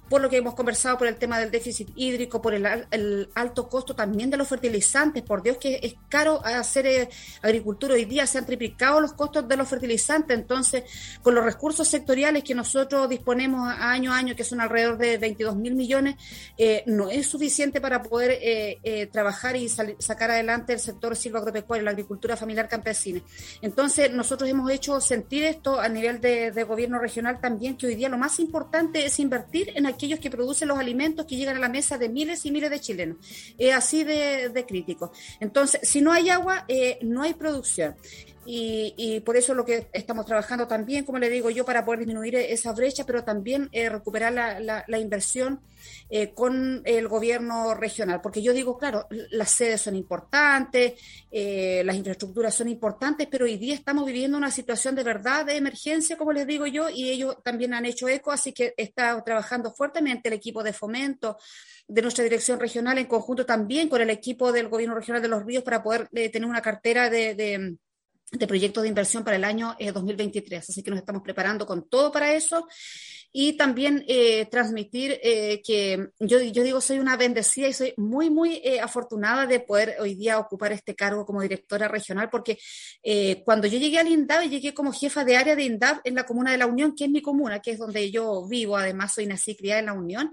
por 0.08 0.22
lo 0.22 0.30
que 0.30 0.38
hemos 0.38 0.54
conversado 0.54 0.96
por 0.96 1.08
el 1.08 1.16
tema 1.16 1.38
del 1.38 1.50
déficit 1.50 1.90
hídrico, 1.94 2.40
por 2.40 2.54
el, 2.54 3.28
alto 3.34 3.68
costo 3.68 3.94
también 3.94 4.30
de 4.30 4.38
los 4.38 4.48
fertilizantes, 4.48 5.22
por 5.22 5.42
Dios 5.42 5.58
que 5.58 5.80
es 5.82 5.94
caro 6.08 6.42
hacer 6.44 6.86
eh, 6.86 7.08
agricultura 7.42 7.94
hoy 7.94 8.06
día, 8.06 8.26
se 8.26 8.38
han 8.38 8.46
triplicado 8.46 9.00
los 9.00 9.12
costos 9.12 9.46
de 9.46 9.56
los 9.56 9.68
fertilizantes, 9.68 10.38
entonces 10.38 10.84
con 11.22 11.34
los 11.34 11.44
recursos 11.44 11.86
sectoriales 11.86 12.44
que 12.44 12.54
nosotros 12.54 13.10
disponemos 13.10 13.68
año 13.78 14.12
a 14.12 14.16
año, 14.16 14.34
que 14.34 14.44
son 14.44 14.60
alrededor 14.60 14.96
de 14.96 15.18
22 15.18 15.56
mil 15.56 15.74
millones, 15.74 16.16
no 16.86 17.10
es 17.10 17.26
suficiente 17.26 17.80
para 17.80 18.02
poder 18.02 18.38
eh, 18.82 19.06
trabajar 19.06 19.56
y 19.56 19.68
sacar 19.68 20.30
adelante 20.30 20.72
el 20.72 20.80
sector 20.80 21.16
silvagropecuario, 21.16 21.84
la 21.84 21.90
agricultura 21.90 22.36
familiar 22.36 22.68
campesina. 22.68 23.20
Entonces, 23.62 24.12
nosotros 24.12 24.48
hemos 24.48 24.70
hecho 24.70 25.00
sentir 25.00 25.44
esto 25.44 25.80
a 25.80 25.88
nivel 25.88 26.20
de, 26.20 26.50
gobierno 26.64 26.98
regional 26.98 27.40
también, 27.40 27.76
que 27.76 27.86
hoy 27.86 27.94
día 27.94 28.08
lo 28.08 28.18
más 28.18 28.38
importante 28.38 29.04
es 29.04 29.18
invertir 29.18 29.72
en 29.74 29.86
aquellos 29.86 30.20
que 30.20 30.30
producen 30.30 30.68
los 30.68 30.78
alimentos 30.78 31.26
que 31.26 31.36
llegan 31.36 31.56
a 31.56 31.60
la 31.60 31.68
mesa 31.68 31.98
de 31.98 32.08
miles 32.08 32.44
y 32.46 32.50
miles 32.52 32.70
de 32.70 32.80
chilenos. 32.80 33.16
Es 33.58 33.74
así 33.74 34.04
de, 34.04 34.64
crítico. 34.68 35.10
Entonces, 35.40 35.80
si 35.88 36.00
no 36.00 36.12
hay 36.12 36.28
agua, 36.28 36.64
eh, 36.68 36.98
no 37.02 37.22
hay 37.22 37.34
producción. 37.34 37.96
Y, 38.52 39.20
por 39.20 39.36
eso 39.36 39.54
lo 39.54 39.64
que 39.64 39.86
estamos 39.92 40.26
trabajando 40.26 40.66
también, 40.66 41.04
como 41.04 41.18
le 41.18 41.30
digo 41.30 41.50
yo, 41.50 41.64
para 41.64 41.84
poder 41.84 42.00
disminuir 42.00 42.34
esa 42.34 42.72
brecha, 42.72 43.06
pero 43.06 43.22
también 43.22 43.68
eh, 43.70 43.88
recuperar 43.88 44.32
la, 44.32 44.98
inversión 44.98 45.60
eh, 46.08 46.34
con 46.34 46.82
el 46.84 47.06
gobierno 47.06 47.74
regional. 47.74 48.20
Porque 48.20 48.42
yo 48.42 48.52
digo, 48.52 48.76
claro, 48.76 49.06
las 49.30 49.52
sedes 49.52 49.82
son 49.82 49.94
importantes, 49.94 50.94
eh, 51.30 51.82
las 51.84 51.94
infraestructuras 51.94 52.52
son 52.52 52.68
importantes, 52.68 53.28
pero 53.30 53.44
hoy 53.44 53.56
día 53.56 53.72
estamos 53.72 54.04
viviendo 54.04 54.36
una 54.36 54.50
situación 54.50 54.96
de 54.96 55.04
verdad 55.04 55.46
de 55.46 55.56
emergencia, 55.56 56.16
como 56.16 56.32
les 56.32 56.44
digo 56.44 56.66
yo, 56.66 56.90
y 56.90 57.08
ellos 57.08 57.36
también 57.44 57.72
han 57.72 57.86
hecho 57.86 58.08
eco, 58.08 58.32
así 58.32 58.52
que 58.52 58.74
está 58.76 59.22
trabajando 59.22 59.72
fuertemente 59.72 60.28
el 60.28 60.34
equipo 60.34 60.64
de 60.64 60.72
fomento 60.72 61.36
de 61.86 62.02
nuestra 62.02 62.24
dirección 62.24 62.58
regional 62.58 62.98
en 62.98 63.06
conjunto 63.06 63.46
también 63.46 63.88
con 63.88 64.00
el 64.00 64.10
equipo 64.10 64.50
del 64.50 64.68
gobierno 64.68 64.96
regional 64.96 65.22
de 65.22 65.28
los 65.28 65.44
ríos 65.44 65.62
para 65.62 65.84
poder 65.84 66.08
tener 66.08 66.46
una 66.46 66.62
cartera 66.62 67.10
de 67.10 67.78
proyectos 68.46 68.82
de 68.82 68.88
inversión 68.88 69.24
para 69.24 69.36
el 69.36 69.44
año 69.44 69.76
2023. 69.78 70.60
Eh, 70.60 70.66
Así 70.68 70.82
que 70.82 70.90
nos 70.90 71.00
estamos 71.00 71.22
preparando 71.22 71.66
con 71.66 71.88
todo 71.88 72.12
para 72.12 72.32
eso. 72.32 72.66
Y 73.32 73.52
también 73.52 74.04
eh, 74.08 74.46
transmitir 74.46 75.20
eh, 75.22 75.62
que 75.64 76.08
yo, 76.18 76.40
yo 76.40 76.64
digo, 76.64 76.80
soy 76.80 76.98
una 76.98 77.16
bendecida 77.16 77.68
y 77.68 77.72
soy 77.72 77.94
muy, 77.96 78.28
muy 78.28 78.60
afortunada 78.82 79.46
de 79.46 79.60
poder 79.60 79.96
hoy 80.00 80.16
día 80.16 80.40
ocupar 80.40 80.72
este 80.72 80.96
cargo 80.96 81.24
como 81.24 81.40
directora 81.40 81.86
regional, 81.86 82.28
porque 82.28 82.58
cuando 83.44 83.68
yo 83.68 83.78
llegué 83.78 84.00
al 84.00 84.08
INDAB, 84.08 84.48
llegué 84.48 84.74
como 84.74 84.92
jefa 84.92 85.24
de 85.24 85.36
área 85.36 85.54
de 85.54 85.62
INDAB 85.62 86.00
en 86.02 86.16
la 86.16 86.24
comuna 86.24 86.50
de 86.50 86.58
La 86.58 86.66
Unión, 86.66 86.94
que 86.96 87.04
es 87.04 87.10
mi 87.10 87.22
comuna, 87.22 87.60
que 87.60 87.70
es 87.70 87.78
donde 87.78 88.10
yo 88.10 88.48
vivo, 88.48 88.76
además 88.76 89.14
soy 89.14 89.26
nací 89.26 89.54
criada 89.54 89.78
en 89.78 89.86
La 89.86 89.92
Unión, 89.92 90.32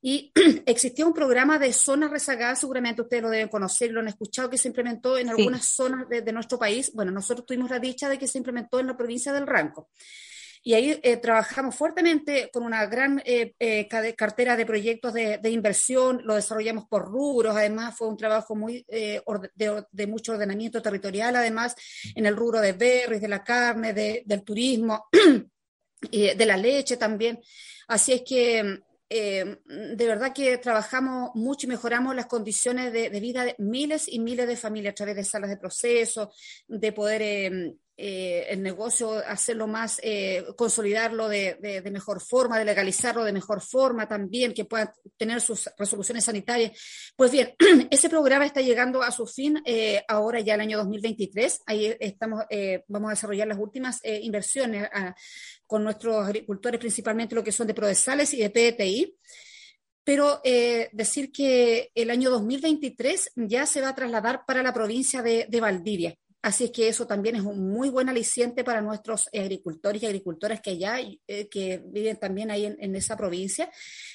y 0.00 0.32
existía 0.66 1.06
un 1.06 1.12
programa 1.12 1.58
de 1.58 1.72
zonas 1.72 2.10
rezagadas, 2.10 2.60
seguramente 2.60 3.02
ustedes 3.02 3.22
lo 3.22 3.30
deben 3.30 3.48
conocer, 3.48 3.90
lo 3.90 4.00
han 4.00 4.08
escuchado, 4.08 4.48
que 4.48 4.58
se 4.58 4.68
implementó 4.68 5.18
en 5.18 5.28
algunas 5.28 5.64
zonas 5.64 6.08
de, 6.08 6.32
nuestro 6.32 6.58
país. 6.58 6.92
Bueno, 6.94 7.10
nosotros 7.10 7.37
tuvimos 7.44 7.70
la 7.70 7.78
dicha 7.78 8.08
de 8.08 8.18
que 8.18 8.28
se 8.28 8.38
implementó 8.38 8.80
en 8.80 8.86
la 8.86 8.96
provincia 8.96 9.32
del 9.32 9.46
Ranco. 9.46 9.88
Y 10.62 10.74
ahí 10.74 10.98
eh, 11.02 11.16
trabajamos 11.16 11.74
fuertemente 11.74 12.50
con 12.52 12.62
una 12.62 12.84
gran 12.86 13.22
eh, 13.24 13.54
eh, 13.58 13.86
cartera 13.88 14.56
de 14.56 14.66
proyectos 14.66 15.14
de, 15.14 15.40
inversión, 15.50 16.20
lo 16.24 16.34
desarrollamos 16.34 16.86
por 16.86 17.06
rubros, 17.06 17.56
además 17.56 17.96
fue 17.96 18.08
un 18.08 18.16
trabajo 18.16 18.54
muy 18.54 18.84
de, 18.88 20.06
mucho 20.06 20.32
ordenamiento 20.32 20.82
territorial, 20.82 21.36
además 21.36 21.74
en 22.14 22.26
el 22.26 22.36
rubro 22.36 22.60
de 22.60 22.72
berries, 22.72 23.20
de 23.20 23.28
la 23.28 23.44
carne, 23.44 23.92
del 23.92 24.42
turismo, 24.42 25.06
de 26.12 26.46
la 26.46 26.56
leche 26.56 26.96
también. 26.96 27.38
Así 27.86 28.12
es 28.12 28.22
que 28.22 28.80
eh, 29.10 29.58
de 29.66 30.06
verdad 30.06 30.32
que 30.34 30.58
trabajamos 30.58 31.30
mucho 31.34 31.66
y 31.66 31.70
mejoramos 31.70 32.14
las 32.14 32.26
condiciones 32.26 32.92
de, 32.92 33.08
vida 33.20 33.44
de 33.44 33.54
miles 33.58 34.06
y 34.06 34.18
miles 34.18 34.46
de 34.46 34.56
familias 34.56 34.92
a 34.92 34.96
través 34.96 35.16
de 35.16 35.24
salas 35.24 35.50
de 35.50 35.56
proceso, 35.56 36.30
de 36.66 36.92
poder 36.92 37.22
eh, 37.22 37.74
eh, 38.00 38.46
el 38.50 38.62
negocio, 38.62 39.10
hacerlo 39.26 39.66
más, 39.66 39.98
eh, 40.04 40.44
consolidarlo 40.56 41.28
de, 41.28 41.82
mejor 41.90 42.20
forma, 42.20 42.56
de 42.56 42.64
legalizarlo 42.64 43.24
de 43.24 43.32
mejor 43.32 43.60
forma 43.60 44.06
también, 44.06 44.54
que 44.54 44.66
pueda 44.66 44.94
tener 45.16 45.40
sus 45.40 45.68
resoluciones 45.76 46.24
sanitarias. 46.24 46.78
Pues 47.16 47.32
bien, 47.32 47.56
ese 47.90 48.08
programa 48.08 48.46
está 48.46 48.60
llegando 48.60 49.02
a 49.02 49.10
su 49.10 49.26
fin 49.26 49.60
eh, 49.64 50.04
ahora 50.06 50.38
ya 50.38 50.54
el 50.54 50.60
año 50.60 50.78
2023. 50.78 51.62
Ahí 51.66 51.96
estamos, 51.98 52.44
vamos 52.86 53.08
a 53.08 53.14
desarrollar 53.14 53.48
las 53.48 53.58
últimas 53.58 54.00
inversiones 54.04 54.88
ah, 54.92 55.12
con 55.66 55.82
nuestros 55.82 56.24
agricultores, 56.24 56.78
principalmente 56.78 57.34
lo 57.34 57.42
que 57.42 57.50
son 57.50 57.66
de 57.66 57.74
Prodesales 57.74 58.32
y 58.32 58.38
de 58.38 58.50
PTI 58.50 59.16
pero 60.04 60.40
decir 60.42 61.30
que 61.30 61.90
el 61.94 62.08
año 62.08 62.30
2023 62.30 63.32
ya 63.36 63.66
se 63.66 63.82
va 63.82 63.90
a 63.90 63.94
trasladar 63.94 64.44
para 64.46 64.62
la 64.62 64.72
provincia 64.72 65.20
de 65.20 65.60
Valdivia. 65.60 66.16
Así 66.40 66.64
es 66.64 66.70
que 66.70 66.86
eso 66.86 67.04
también 67.04 67.34
es 67.34 67.42
un 67.42 67.68
muy 67.68 67.90
buen 67.90 68.08
aliciente 68.08 68.62
para 68.62 68.80
nuestros 68.80 69.28
agricultores 69.34 70.00
y 70.00 70.06
agricultoras 70.06 70.60
que 70.60 70.70
allá, 70.70 71.00
eh, 71.26 71.48
que 71.48 71.82
viven 71.84 72.16
también 72.16 72.52
ahí 72.52 72.64
en, 72.64 72.94
esa 72.94 73.16
provincia. 73.16 73.68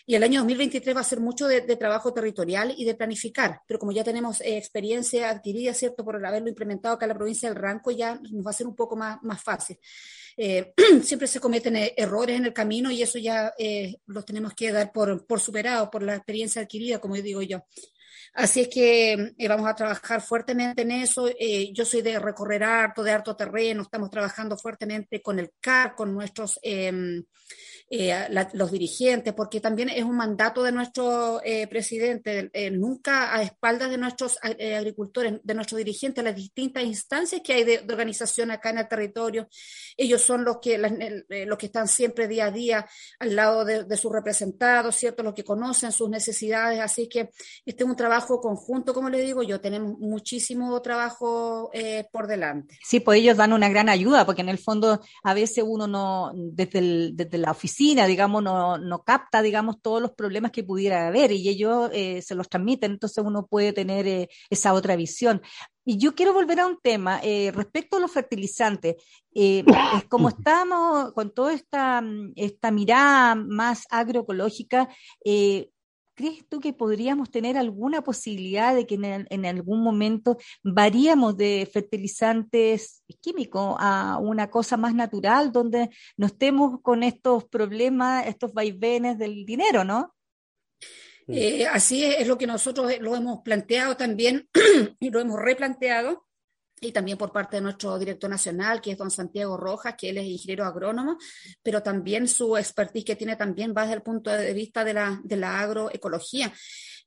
Y 0.06 0.16
el 0.16 0.24
año 0.24 0.40
2023 0.40 0.96
va 0.96 1.02
a 1.02 1.04
ser 1.04 1.20
mucho 1.20 1.48
de, 1.48 1.62
trabajo 1.76 2.14
territorial 2.14 2.74
y 2.78 2.86
de 2.86 2.96
planificar, 2.96 3.60
pero 3.68 3.78
como 3.78 3.92
ya 3.92 4.06
tenemos 4.06 4.40
eh, 4.40 4.58
experiencia 4.58 5.30
adquirida, 5.30 5.74
¿cierto? 5.74 6.06
Por 6.06 6.26
haberlo 6.26 6.48
implementado 6.48 6.96
acá 6.96 7.06
en 7.06 7.10
la 7.10 7.16
provincia 7.16 7.50
del 7.50 7.58
Ranco, 7.58 7.92
ya 7.92 8.16
nos 8.16 8.46
va 8.46 8.52
a 8.52 8.54
ser 8.54 8.68
un 8.68 8.76
poco 8.76 8.96
más, 8.96 9.22
más 9.22 9.44
fácil. 9.44 9.78
Eh, 10.38 10.74
siempre 11.04 11.28
se 11.28 11.42
cometen 11.42 11.76
errores 11.98 12.38
en 12.38 12.46
el 12.46 12.54
camino 12.54 12.90
y 12.90 13.02
eso 13.02 13.20
ya 13.20 13.52
los 14.06 14.26
tenemos 14.26 14.54
que 14.54 14.72
dar 14.72 14.94
por, 14.94 15.26
por 15.28 15.42
superados 15.42 15.90
por 15.90 16.04
la 16.04 16.16
experiencia 16.16 16.62
adquirida, 16.62 17.00
como 17.00 17.16
digo 17.16 17.42
yo. 17.42 17.66
Así 18.34 18.62
es 18.62 18.68
que 18.70 19.14
eh, 19.38 19.48
vamos 19.48 19.68
a 19.70 19.76
trabajar 19.76 20.22
fuertemente 20.22 20.82
en 20.82 20.92
eso. 20.92 21.28
Eh, 21.28 21.72
yo 21.72 21.86
soy 21.86 22.02
de 22.02 22.18
recorrer 22.18 22.64
harto, 22.64 23.04
de 23.04 23.12
harto 23.12 23.36
terreno, 23.36 23.84
estamos 23.84 24.10
trabajando 24.10 24.58
fuertemente 24.58 25.22
con 25.22 25.38
el 25.38 25.52
CAR, 25.60 25.94
con 25.94 26.14
nuestros 26.14 26.60
em, 26.64 27.24
eh, 27.90 28.28
los 28.54 28.72
dirigentes, 28.72 29.34
porque 29.34 29.62
también 29.62 29.90
es 29.90 30.04
un 30.04 30.18
mandato 30.18 30.64
de 30.64 30.72
nuestro 30.72 31.42
presidente, 31.70 32.50
nunca 32.72 33.36
a 33.36 33.44
espaldas 33.44 33.92
de 33.92 34.00
nuestros 34.00 34.38
agricultores, 34.42 35.36
de 35.44 35.54
nuestros 35.54 35.78
dirigentes, 35.78 36.24
las 36.24 36.36
distintas 36.36 36.84
instancias 36.84 37.42
que 37.44 37.54
hay 37.54 37.64
de, 37.64 37.86
organización 37.88 38.50
acá 38.50 38.72
en 38.72 38.80
el 38.80 38.88
territorio. 38.88 39.48
Ellos 39.96 40.22
son 40.22 40.44
los 40.44 40.58
que, 40.60 40.80
los 41.46 41.58
que 41.58 41.66
están 41.68 41.88
siempre 41.88 42.28
día 42.28 42.46
a 42.46 42.52
día 42.52 42.88
al 43.20 43.36
lado 43.36 43.64
de, 43.64 43.84
de 43.84 43.98
sus 43.98 44.12
representados, 44.12 44.96
¿cierto? 44.96 45.22
Los 45.22 45.36
que 45.36 45.44
conocen 45.44 45.92
sus 45.92 46.10
necesidades. 46.10 46.80
Así 46.80 47.08
que 47.08 47.30
este 47.66 47.84
es 47.84 47.90
un 47.90 47.96
trabajo 48.04 48.42
conjunto, 48.42 48.94
como 48.94 49.10
le 49.10 49.22
digo 49.22 49.44
yo, 49.44 49.62
tenemos 49.62 49.98
muchísimo 49.98 50.82
trabajo 50.82 51.70
eh, 51.72 52.06
por 52.12 52.28
delante. 52.28 52.78
Sí, 52.84 53.00
pues 53.00 53.22
ellos 53.22 53.38
dan 53.38 53.54
una 53.54 53.70
gran 53.70 53.88
ayuda, 53.88 54.26
porque 54.26 54.42
en 54.42 54.50
el 54.50 54.58
fondo 54.58 55.00
a 55.24 55.34
veces 55.34 55.64
uno 55.66 55.88
no, 55.88 56.34
desde, 56.36 57.12
desde 57.14 57.38
la 57.38 57.52
oficina, 57.52 58.06
digamos, 58.06 58.44
no, 58.44 58.78
no, 58.78 59.04
capta, 59.04 59.42
digamos, 59.42 59.82
todos 59.82 60.02
los 60.02 60.12
problemas 60.12 60.52
que 60.52 60.66
pudiera 60.66 61.08
haber 61.08 61.32
y 61.32 61.48
ellos 61.48 61.90
eh, 61.94 62.22
se 62.22 62.36
los 62.36 62.50
transmiten, 62.50 62.92
entonces 62.92 63.24
uno 63.24 63.48
puede 63.48 63.72
tener 63.72 64.06
eh, 64.06 64.30
esa 64.50 64.74
otra 64.74 64.98
visión. 64.98 65.42
Y 65.86 65.98
yo 65.98 66.14
quiero 66.14 66.34
volver 66.34 66.60
a 66.60 66.68
un 66.68 66.80
tema 66.82 67.22
respecto 67.54 67.98
a 67.98 68.00
los 68.00 68.12
fertilizantes. 68.12 68.96
es 69.34 70.06
como 70.10 70.30
estamos 70.30 71.14
con 71.14 71.34
toda 71.34 71.54
esta, 71.54 72.02
esta 72.36 72.72
mirada 72.72 73.36
más 73.36 73.86
agroecológica, 73.90 74.90
¿Crees 76.16 76.48
tú 76.48 76.60
que 76.60 76.74
podríamos 76.74 77.32
tener 77.32 77.58
alguna 77.58 78.04
posibilidad 78.04 78.76
de 78.76 78.86
que 78.86 78.96
en, 78.96 79.46
algún 79.46 79.84
momento 79.84 80.38
variamos 80.64 81.36
de 81.38 81.68
fertilizantes 81.72 83.04
químicos 83.20 83.76
a 83.80 84.20
una 84.22 84.50
cosa 84.50 84.78
más 84.78 84.94
natural, 84.94 85.52
donde 85.52 85.90
no 86.18 86.28
estemos 86.28 86.82
con 86.82 87.04
estos 87.04 87.46
problemas, 87.46 88.28
estos 88.28 88.54
vaivenes 88.54 89.18
del 89.18 89.46
dinero, 89.46 89.84
¿no? 89.84 90.14
Eh, 91.28 91.66
así 91.66 92.04
es, 92.04 92.20
es, 92.20 92.28
lo 92.28 92.38
que 92.38 92.48
nosotros 92.48 92.92
lo 93.00 93.16
hemos 93.16 93.42
planteado 93.42 93.96
también 93.96 94.50
y 95.00 95.10
lo 95.10 95.20
hemos 95.20 95.40
replanteado 95.40 96.26
y 96.88 96.92
también 96.92 97.18
por 97.18 97.32
parte 97.32 97.58
de 97.58 97.62
nuestro 97.62 97.98
director 97.98 98.30
nacional, 98.30 98.82
que 98.82 98.92
es 98.92 98.98
don 98.98 99.12
Santiago 99.12 99.58
Rojas, 99.58 99.96
que 99.98 100.10
él 100.10 100.18
es 100.18 100.26
ingeniero 100.26 100.66
agrónomo, 100.66 101.18
pero 101.62 101.82
también 101.82 102.28
su 102.28 102.58
expertise 102.58 103.06
que 103.06 103.16
tiene 103.16 103.36
también 103.36 103.74
va 103.76 103.84
desde 103.84 103.96
el 103.96 104.02
punto 104.02 104.32
de 104.32 104.54
vista 104.54 104.84
de 104.84 104.94
la, 104.94 105.20
de 105.24 105.38
la 105.38 105.60
agroecología 105.60 106.52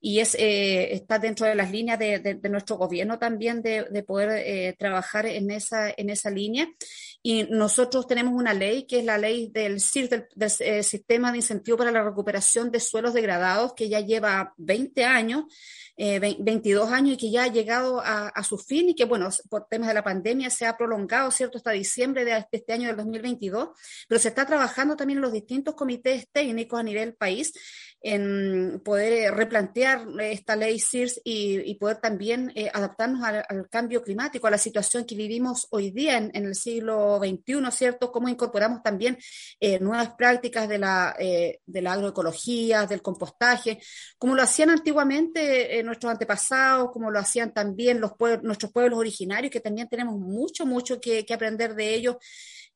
y 0.06 0.20
eh, 0.20 0.94
está 0.94 1.18
dentro 1.18 1.48
de 1.48 1.56
las 1.56 1.72
líneas 1.72 1.98
de, 1.98 2.38
nuestro 2.48 2.76
gobierno 2.76 3.18
también 3.18 3.60
de, 3.60 3.86
de 3.90 4.04
poder 4.04 4.40
eh, 4.46 4.76
trabajar 4.78 5.26
en 5.26 5.50
esa, 5.50 5.90
en 5.90 6.10
esa 6.10 6.30
línea. 6.30 6.68
Y 7.24 7.42
nosotros 7.50 8.06
tenemos 8.06 8.32
una 8.32 8.54
ley 8.54 8.86
que 8.86 9.00
es 9.00 9.04
la 9.04 9.18
ley 9.18 9.50
del 9.52 9.80
CIR, 9.80 10.28
del, 10.32 10.52
eh, 10.60 10.84
Sistema 10.84 11.32
de 11.32 11.38
Incentivo 11.38 11.76
para 11.76 11.90
la 11.90 12.04
Recuperación 12.04 12.70
de 12.70 12.78
Suelos 12.78 13.14
Degradados, 13.14 13.72
que 13.74 13.88
ya 13.88 13.98
lleva 13.98 14.54
20 14.58 15.04
años, 15.04 15.46
22 15.98 16.92
años 16.92 17.14
y 17.14 17.16
que 17.16 17.30
ya 17.30 17.44
ha 17.44 17.52
llegado 17.52 18.00
a, 18.00 18.28
a, 18.28 18.44
su 18.44 18.58
fin 18.58 18.90
y 18.90 18.94
que, 18.94 19.06
bueno, 19.06 19.30
por 19.48 19.66
temas 19.66 19.88
de 19.88 19.94
la 19.94 20.04
pandemia 20.04 20.50
se 20.50 20.66
ha 20.66 20.76
prolongado, 20.76 21.30
¿cierto?, 21.30 21.56
hasta 21.56 21.70
diciembre 21.70 22.24
de 22.26 22.46
este 22.52 22.72
año 22.74 22.88
del 22.88 22.98
2022, 22.98 23.70
pero 24.06 24.20
se 24.20 24.28
está 24.28 24.44
trabajando 24.46 24.94
también 24.94 25.16
en 25.18 25.22
los 25.22 25.32
distintos 25.32 25.74
comités 25.74 26.28
técnicos 26.30 26.78
a 26.78 26.82
nivel 26.82 27.14
país 27.14 27.54
en 28.08 28.80
poder 28.84 29.12
eh, 29.12 29.30
replantear 29.32 30.06
esta 30.20 30.54
ley 30.54 30.78
CIRS 30.78 31.22
y, 31.24 31.74
poder 31.74 31.96
también 31.96 32.52
eh, 32.54 32.70
adaptarnos 32.72 33.20
al, 33.24 33.68
cambio 33.68 34.00
climático, 34.00 34.46
a 34.46 34.50
la 34.50 34.58
situación 34.58 35.04
que 35.04 35.16
vivimos 35.16 35.66
hoy 35.70 35.90
día 35.90 36.16
en, 36.16 36.30
el 36.32 36.54
siglo 36.54 37.18
XXI, 37.18 37.70
¿cierto? 37.72 38.12
Cómo 38.12 38.28
incorporamos 38.28 38.80
también 38.84 39.18
eh, 39.58 39.80
nuevas 39.80 40.10
prácticas 40.16 40.68
de 40.68 40.78
la, 40.78 41.16
de 41.18 41.82
la 41.82 41.92
agroecología, 41.94 42.86
del 42.86 43.02
compostaje, 43.02 43.80
como 44.18 44.36
lo 44.36 44.42
hacían 44.42 44.70
antiguamente 44.70 45.82
nuestros 45.82 46.12
antepasados, 46.12 46.90
como 46.92 47.10
lo 47.10 47.18
hacían 47.18 47.52
también 47.52 48.00
los 48.00 48.12
nuestros 48.42 48.70
pueblos 48.70 49.00
originarios, 49.00 49.50
que 49.50 49.60
también 49.60 49.88
tenemos 49.88 50.16
mucho, 50.16 50.64
mucho 50.64 51.00
que 51.00 51.26
aprender 51.34 51.74
de 51.74 51.94
ellos. 51.94 52.16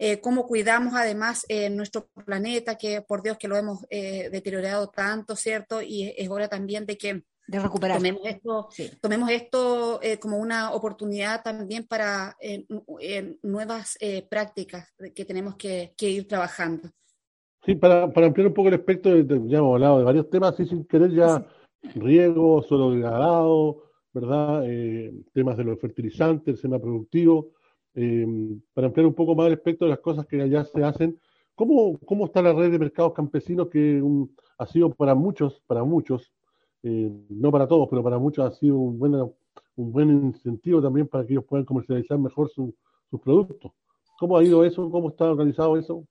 Eh, 0.03 0.19
cómo 0.19 0.47
cuidamos 0.47 0.95
además 0.95 1.45
eh, 1.51 1.69
nuestro 1.69 2.09
planeta, 2.25 2.79
que 2.79 3.03
por 3.03 3.23
Dios 3.23 3.37
que 3.37 3.49
lo 3.49 3.57
hemos 3.59 3.87
eh, 3.91 4.31
deteriorado 4.31 4.89
tanto, 4.89 5.37
¿cierto? 5.37 5.83
Y 5.83 6.15
es 6.17 6.27
hora 6.31 6.49
también 6.49 6.87
de 6.87 6.97
que 6.97 7.23
de 7.47 7.59
recuperar. 7.59 7.99
Tomemos 7.99 8.23
esto, 8.25 8.69
tomemos 9.03 9.31
esto 9.31 10.01
como 10.21 10.39
una 10.39 10.73
oportunidad 10.73 11.43
también 11.43 11.87
para 11.87 12.35
nuevas 13.43 13.99
prácticas 14.31 14.89
que 15.15 15.25
tenemos 15.27 15.57
que, 15.57 15.93
ir 15.99 16.27
trabajando. 16.27 16.89
Sí, 17.67 17.75
para, 17.75 18.11
para, 18.11 18.29
ampliar 18.29 18.47
un 18.47 18.55
poco 18.55 18.69
el 18.69 18.75
espectro, 18.75 19.19
ya 19.19 19.59
hemos 19.59 19.75
hablado 19.75 19.99
de 19.99 20.05
varios 20.05 20.31
temas, 20.31 20.59
y 20.61 20.67
sin 20.67 20.85
querer 20.87 21.11
ya 21.11 21.45
riego, 21.97 22.63
suelo 22.63 22.93
degradado, 22.93 23.91
¿verdad? 24.15 24.63
temas 25.35 25.59
de 25.59 25.65
los 25.65 25.79
fertilizantes, 25.79 26.55
el 26.55 26.63
tema 26.63 26.79
productivo. 26.79 27.51
Eh, 27.95 28.27
para 28.73 28.87
ampliar 28.87 29.07
un 29.07 29.15
poco 29.15 29.35
más 29.35 29.49
respecto 29.49 29.85
de 29.85 29.91
las 29.91 30.01
cosas 30.01 30.27
que 30.27 30.41
allá 30.41 30.65
se 30.65 30.83
hacen, 30.85 31.21
¿cómo, 31.55 31.99
cómo 32.07 32.27
está 32.27 32.41
la 32.43 32.53
red 32.53 32.71
de 32.71 32.79
mercados 32.79 33.13
campesinos 33.15 33.69
que 33.69 34.03
ha 34.59 34.67
sido 34.67 34.91
para 34.91 35.15
muchos, 35.15 35.61
para 35.67 35.83
muchos, 35.85 36.33
eh, 36.83 37.11
no 37.29 37.51
para 37.51 37.67
todos, 37.67 37.89
pero 37.89 38.03
para 38.03 38.19
muchos 38.19 38.47
ha 38.47 38.57
sido 38.57 38.77
un 38.77 38.99
buen, 38.99 39.15
un 39.15 39.93
buen 39.93 40.11
incentivo 40.11 40.81
también 40.81 41.09
para 41.09 41.27
que 41.27 41.33
ellos 41.33 41.45
puedan 41.45 41.65
comercializar 41.65 42.19
mejor 42.19 42.49
sus 42.51 42.73
productos? 43.23 43.73
¿Cómo 44.19 44.37
ha 44.37 44.45
ido 44.45 44.65
eso? 44.65 44.89
¿Cómo 44.91 45.09
está 45.09 45.31
organizado 45.31 45.77
eso? 45.77 46.07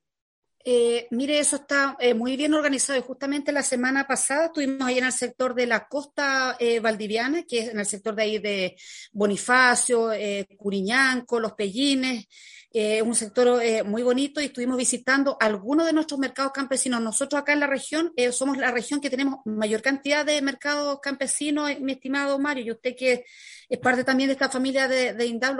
Eh, 0.65 1.07
mire, 1.11 1.39
eso 1.39 1.55
está 1.55 1.95
eh, 1.99 2.13
muy 2.13 2.35
bien 2.35 2.53
organizado. 2.53 2.99
Y 2.99 3.01
justamente 3.01 3.51
la 3.51 3.63
semana 3.63 4.05
pasada 4.07 4.47
estuvimos 4.47 4.87
ahí 4.87 4.97
en 4.97 5.05
el 5.05 5.11
sector 5.11 5.55
de 5.55 5.65
la 5.65 5.87
costa 5.87 6.57
eh, 6.59 6.79
valdiviana, 6.79 7.43
que 7.43 7.59
es 7.59 7.69
en 7.69 7.79
el 7.79 7.85
sector 7.85 8.15
de 8.15 8.23
ahí 8.23 8.37
de 8.39 8.75
Bonifacio, 9.11 10.11
Curiñanco, 10.57 11.39
Los 11.39 11.53
Pellines, 11.53 12.27
un 12.71 13.15
sector 13.15 13.61
muy 13.85 14.03
bonito 14.03 14.39
y 14.41 14.45
estuvimos 14.45 14.77
visitando 14.77 15.37
algunos 15.39 15.85
de 15.85 15.93
nuestros 15.93 16.19
mercados 16.19 16.51
campesinos. 16.51 17.01
Nosotros 17.01 17.41
acá 17.41 17.53
en 17.53 17.59
la 17.61 17.67
región 17.67 18.13
somos 18.31 18.57
la 18.57 18.71
región 18.71 19.01
que 19.01 19.09
tenemos 19.09 19.39
mayor 19.45 19.81
cantidad 19.81 20.25
de 20.25 20.41
mercados 20.41 20.99
campesinos, 21.01 21.71
mi 21.79 21.93
estimado 21.93 22.37
Mario, 22.37 22.65
y 22.65 22.71
usted 22.71 22.95
que 22.95 23.25
es 23.69 23.77
parte 23.77 24.03
también 24.03 24.29
de 24.29 24.33
esta 24.33 24.49
familia 24.49 24.87
de, 24.87 25.13
de 25.13 25.25
INDAP, 25.27 25.55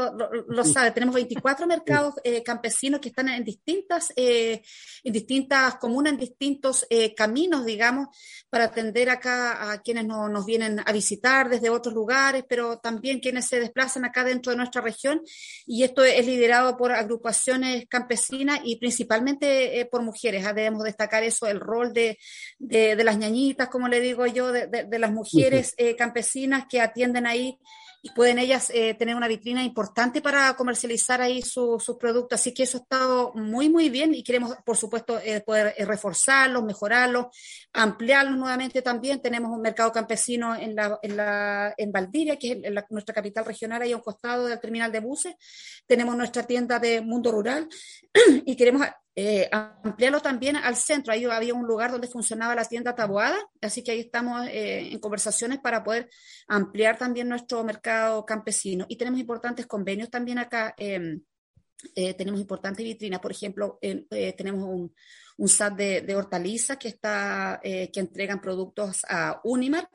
lo, 0.47 0.63
sabe. 0.63 0.89
Tenemos 0.89 1.13
24 1.13 1.67
mercados 1.67 2.15
eh, 2.23 2.41
campesinos 2.41 2.99
que 2.99 3.09
están 3.09 3.29
en 3.29 3.43
distintas, 3.43 4.11
eh, 4.15 4.63
en 5.03 5.13
distintas 5.13 5.75
comunas, 5.75 6.13
en 6.13 6.19
distintos 6.19 6.87
eh, 6.89 7.13
caminos, 7.13 7.65
digamos, 7.65 8.07
para 8.49 8.65
atender 8.65 9.11
acá 9.11 9.71
a 9.71 9.81
quienes 9.81 10.07
no, 10.07 10.27
nos 10.27 10.43
vienen 10.47 10.81
a 10.83 10.91
visitar 10.91 11.49
desde 11.49 11.69
otros 11.69 11.93
lugares, 11.93 12.43
pero 12.49 12.79
también 12.79 13.19
quienes 13.19 13.45
se 13.45 13.59
desplazan 13.59 14.05
acá 14.05 14.23
dentro 14.23 14.51
de 14.51 14.57
nuestra 14.57 14.81
región. 14.81 15.21
Y 15.67 15.83
esto 15.83 16.03
es 16.03 16.25
liderado 16.25 16.77
por 16.77 16.91
agrupaciones 16.99 17.85
campesinas 17.89 18.59
y 18.63 18.77
principalmente 18.77 19.87
por 19.91 20.03
mujeres. 20.03 20.45
Ah, 20.45 20.53
debemos 20.53 20.83
destacar 20.83 21.23
eso, 21.23 21.47
el 21.47 21.59
rol 21.59 21.93
de, 21.93 22.17
de, 22.57 23.03
las 23.03 23.17
ñañitas, 23.17 23.69
como 23.69 23.87
le 23.87 23.99
digo 24.01 24.25
yo, 24.27 24.51
de, 24.51 24.67
de 24.67 24.99
las 24.99 25.11
mujeres 25.11 25.75
campesinas 25.97 26.65
que 26.69 26.81
atienden 26.81 27.25
ahí 27.25 27.57
y 28.01 28.11
pueden 28.11 28.39
ellas 28.39 28.71
eh, 28.73 28.93
tener 28.93 29.15
una 29.15 29.27
vitrina 29.27 29.63
importante 29.63 30.21
para 30.21 30.53
comercializar 30.55 31.21
ahí 31.21 31.41
sus 31.41 31.83
productos. 31.99 32.39
Así 32.39 32.53
que 32.53 32.63
eso 32.63 32.77
ha 32.77 32.81
estado 32.81 33.33
muy, 33.35 33.69
muy 33.69 33.89
bien 33.89 34.13
y 34.13 34.23
queremos, 34.23 34.55
por 34.65 34.77
supuesto, 34.77 35.19
eh, 35.19 35.41
poder 35.41 35.73
eh, 35.77 35.85
reforzarlos, 35.85 36.63
mejorarlos, 36.63 37.27
ampliarlos 37.73 38.37
nuevamente 38.37 38.81
también. 38.81 39.21
Tenemos 39.21 39.51
un 39.51 39.61
mercado 39.61 39.91
campesino 39.91 40.55
en, 40.55 40.75
en, 40.79 41.19
en 41.77 41.91
Valdivia, 41.91 42.37
que 42.37 42.61
es 42.63 42.83
nuestra 42.89 43.13
capital 43.13 43.45
regional, 43.45 43.81
ahí 43.81 43.91
a 43.91 43.97
un 43.97 44.03
costado 44.03 44.45
del 44.45 44.59
terminal 44.59 44.91
de 44.91 44.99
buses. 45.01 45.35
Tenemos 45.85 46.15
nuestra 46.15 46.43
tienda 46.43 46.79
de 46.79 47.01
mundo 47.01 47.31
rural 47.31 47.67
y 48.45 48.55
queremos 48.55 48.87
eh, 49.21 49.49
ampliarlo 49.51 50.21
también 50.21 50.55
al 50.55 50.77
centro. 50.77 51.11
Ahí 51.11 51.25
había 51.25 51.53
un 51.53 51.67
lugar 51.67 51.91
donde 51.91 52.07
funcionaba 52.07 52.55
la 52.55 52.63
tienda 52.63 52.95
Taboada, 52.95 53.37
así 53.61 53.83
que 53.83 53.91
ahí 53.91 53.99
estamos 53.99 54.47
eh, 54.47 54.93
en 54.93 54.99
conversaciones 54.99 55.59
para 55.59 55.83
poder 55.83 56.09
ampliar 56.47 56.97
también 56.97 57.27
nuestro 57.27 57.61
mercado 57.65 58.25
campesino. 58.25 58.85
Y 58.87 58.95
tenemos 58.95 59.19
importantes 59.19 59.67
convenios 59.67 60.09
también 60.09 60.37
acá. 60.37 60.73
Em, 60.77 61.21
eh, 61.95 62.13
tenemos 62.13 62.39
importantes 62.39 62.85
vitrinas, 62.85 63.19
por 63.19 63.31
ejemplo, 63.31 63.77
tenemos 64.37 64.63
un, 64.63 64.95
un 65.37 65.49
SAT 65.49 65.75
de, 65.75 66.15
hortalizas 66.15 66.77
que, 66.77 66.87
está, 66.87 67.59
que 67.61 67.89
entregan 67.95 68.39
productos 68.39 69.01
a 69.09 69.41
Unimark, 69.43 69.89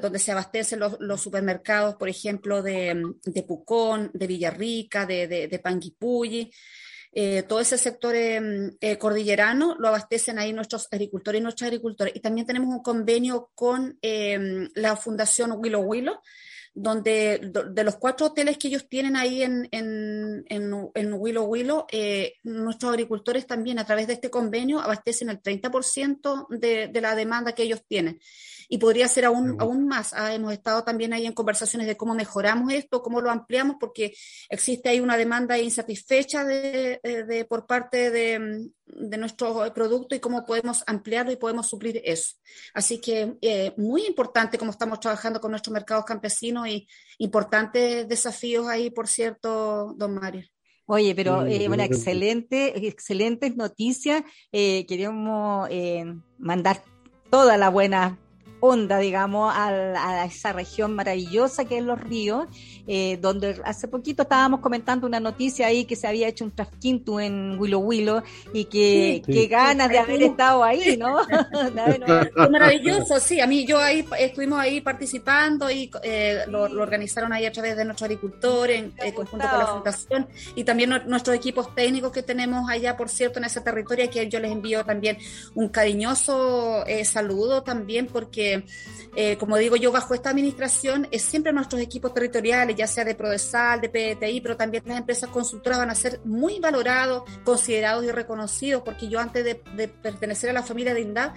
donde 0.00 0.18
se 0.18 0.32
abastecen 0.32 0.80
los, 0.80 1.20
supermercados, 1.20 1.96
por 1.96 2.08
ejemplo, 2.08 2.62
de, 2.62 3.00
de 3.24 3.42
Pucón, 3.42 4.10
de 4.14 4.26
Villarrica, 4.28 5.06
de, 5.06 5.26
de, 5.26 5.48
de 5.48 5.58
Panguipulli. 5.58 6.52
Eh, 7.20 7.42
todo 7.42 7.58
ese 7.58 7.78
sector 7.78 8.14
em, 8.14 8.76
eh, 8.80 8.96
cordillerano 8.96 9.74
lo 9.80 9.88
abastecen 9.88 10.38
ahí 10.38 10.52
nuestros 10.52 10.86
agricultores 10.92 11.40
y 11.40 11.42
nuestros 11.42 11.66
agricultores. 11.66 12.14
Y 12.14 12.20
también 12.20 12.46
tenemos 12.46 12.68
un 12.68 12.80
convenio 12.80 13.50
con 13.56 13.98
em, 14.02 14.68
la 14.76 14.94
Fundación 14.94 15.50
Willow 15.56 15.82
Willow, 15.82 16.20
donde 16.80 17.50
de 17.70 17.84
los 17.84 17.96
cuatro 17.96 18.26
hoteles 18.26 18.56
que 18.56 18.68
ellos 18.68 18.88
tienen 18.88 19.16
ahí 19.16 19.42
en, 19.42 19.68
en, 19.72 20.44
en, 20.48 21.12
Willow 21.14 21.44
Willow, 21.44 21.86
eh, 21.90 22.34
nuestros 22.44 22.90
agricultores 22.90 23.46
también 23.46 23.78
a 23.78 23.84
través 23.84 24.06
de 24.06 24.12
este 24.14 24.30
convenio 24.30 24.80
abastecen 24.80 25.28
el 25.28 25.42
30% 25.42 26.46
de, 26.50 26.88
de 26.88 27.00
la 27.00 27.14
demanda 27.14 27.52
que 27.52 27.64
ellos 27.64 27.82
tienen 27.86 28.20
y 28.68 28.78
podría 28.78 29.08
ser 29.08 29.24
aún, 29.24 29.56
aún 29.58 29.86
más. 29.88 30.12
Ah, 30.12 30.34
hemos 30.34 30.52
estado 30.52 30.84
también 30.84 31.12
ahí 31.12 31.26
en 31.26 31.32
conversaciones 31.32 31.86
de 31.88 31.96
cómo 31.96 32.14
mejoramos 32.14 32.72
esto, 32.72 33.02
cómo 33.02 33.20
lo 33.20 33.30
ampliamos, 33.30 33.76
porque 33.80 34.14
existe 34.50 34.90
ahí 34.90 35.00
una 35.00 35.16
demanda 35.16 35.58
insatisfecha 35.58 36.44
de, 36.44 37.00
de, 37.02 37.44
por 37.46 37.66
parte 37.66 38.10
de, 38.10 38.70
de 38.94 39.18
nuestro 39.18 39.72
producto 39.74 40.14
y 40.14 40.20
cómo 40.20 40.44
podemos 40.44 40.82
ampliarlo 40.86 41.32
y 41.32 41.36
podemos 41.36 41.68
suplir 41.68 42.00
eso. 42.04 42.36
Así 42.74 43.00
que 43.00 43.36
eh, 43.40 43.72
muy 43.76 44.06
importante 44.06 44.58
cómo 44.58 44.70
estamos 44.70 45.00
trabajando 45.00 45.40
con 45.40 45.50
nuestros 45.50 45.72
mercados 45.72 46.04
campesinos 46.04 46.68
y 46.68 46.86
importantes 47.18 48.08
desafíos 48.08 48.66
ahí, 48.66 48.90
por 48.90 49.08
cierto, 49.08 49.94
don 49.96 50.14
Mario. 50.14 50.44
Oye, 50.90 51.14
pero 51.14 51.44
eh, 51.44 51.68
una 51.68 51.84
excelente, 51.84 52.88
excelentes 52.88 53.54
noticias. 53.56 54.22
Eh, 54.52 54.86
queremos 54.86 55.68
eh, 55.70 56.06
mandar 56.38 56.82
toda 57.28 57.58
la 57.58 57.68
buena 57.68 58.18
onda, 58.60 58.98
digamos, 58.98 59.52
a, 59.54 60.24
esa 60.24 60.52
región 60.52 60.94
maravillosa 60.94 61.64
que 61.64 61.78
es 61.78 61.84
Los 61.84 62.00
Ríos, 62.00 62.46
eh, 62.86 63.18
donde 63.20 63.60
hace 63.64 63.88
poquito 63.88 64.22
estábamos 64.22 64.60
comentando 64.60 65.06
una 65.06 65.20
noticia 65.20 65.66
ahí 65.66 65.84
que 65.84 65.96
se 65.96 66.06
había 66.06 66.28
hecho 66.28 66.44
un 66.44 66.50
trasquinto 66.50 67.20
en 67.20 67.58
Willow 67.58 67.80
Willow 67.80 68.22
y 68.52 68.64
que, 68.64 69.48
ganas 69.48 69.88
de 69.88 69.98
haber 69.98 70.22
estado 70.22 70.64
ahí, 70.64 70.96
¿no? 70.96 71.18
maravilloso, 72.50 73.20
sí, 73.20 73.40
a 73.40 73.46
mí 73.46 73.66
yo 73.66 73.78
ahí 73.78 74.04
estuvimos 74.18 74.58
ahí 74.58 74.80
participando 74.80 75.70
y 75.70 75.90
eh, 76.02 76.44
lo, 76.48 76.62
organizaron 76.62 77.32
ahí 77.32 77.46
a 77.46 77.52
través 77.52 77.76
de 77.76 77.84
nuestros 77.84 78.06
agricultores 78.06 78.78
en 78.78 78.92
eh, 78.98 79.12
conjunto 79.14 79.48
con 79.48 79.58
la 79.58 79.66
Fundación 79.66 80.26
y 80.54 80.64
también 80.64 80.90
nuestros 81.06 81.36
equipos 81.36 81.74
técnicos 81.74 82.12
que 82.12 82.22
tenemos 82.22 82.68
allá, 82.68 82.96
por 82.96 83.08
cierto, 83.08 83.38
en 83.38 83.44
ese 83.44 83.60
territorio, 83.60 84.10
que 84.10 84.28
yo 84.28 84.40
les 84.40 84.50
envío 84.50 84.84
también 84.84 85.18
un 85.54 85.68
cariñoso 85.68 86.84
saludo 87.04 87.62
también 87.62 88.06
porque 88.06 88.47
eh, 89.16 89.36
como 89.36 89.56
digo 89.56 89.76
yo, 89.76 89.90
bajo 89.90 90.14
esta 90.14 90.30
administración 90.30 91.08
es 91.10 91.22
siempre 91.22 91.52
nuestros 91.52 91.80
equipos 91.80 92.14
territoriales, 92.14 92.76
ya 92.76 92.86
sea 92.86 93.04
de 93.04 93.14
Prodesal, 93.14 93.80
de 93.80 93.88
PTI, 93.88 94.40
pero 94.40 94.56
también 94.56 94.82
las 94.86 94.98
empresas 94.98 95.30
consultoras 95.30 95.78
van 95.78 95.90
a 95.90 95.94
ser 95.94 96.20
muy 96.24 96.60
valorados, 96.60 97.24
considerados 97.44 98.04
y 98.04 98.12
reconocidos, 98.12 98.82
porque 98.84 99.08
yo 99.08 99.18
antes 99.18 99.44
de, 99.44 99.54
pertenecer 99.88 100.50
a 100.50 100.52
la 100.52 100.62
familia 100.62 100.94
de 100.94 101.00
INDAP 101.00 101.36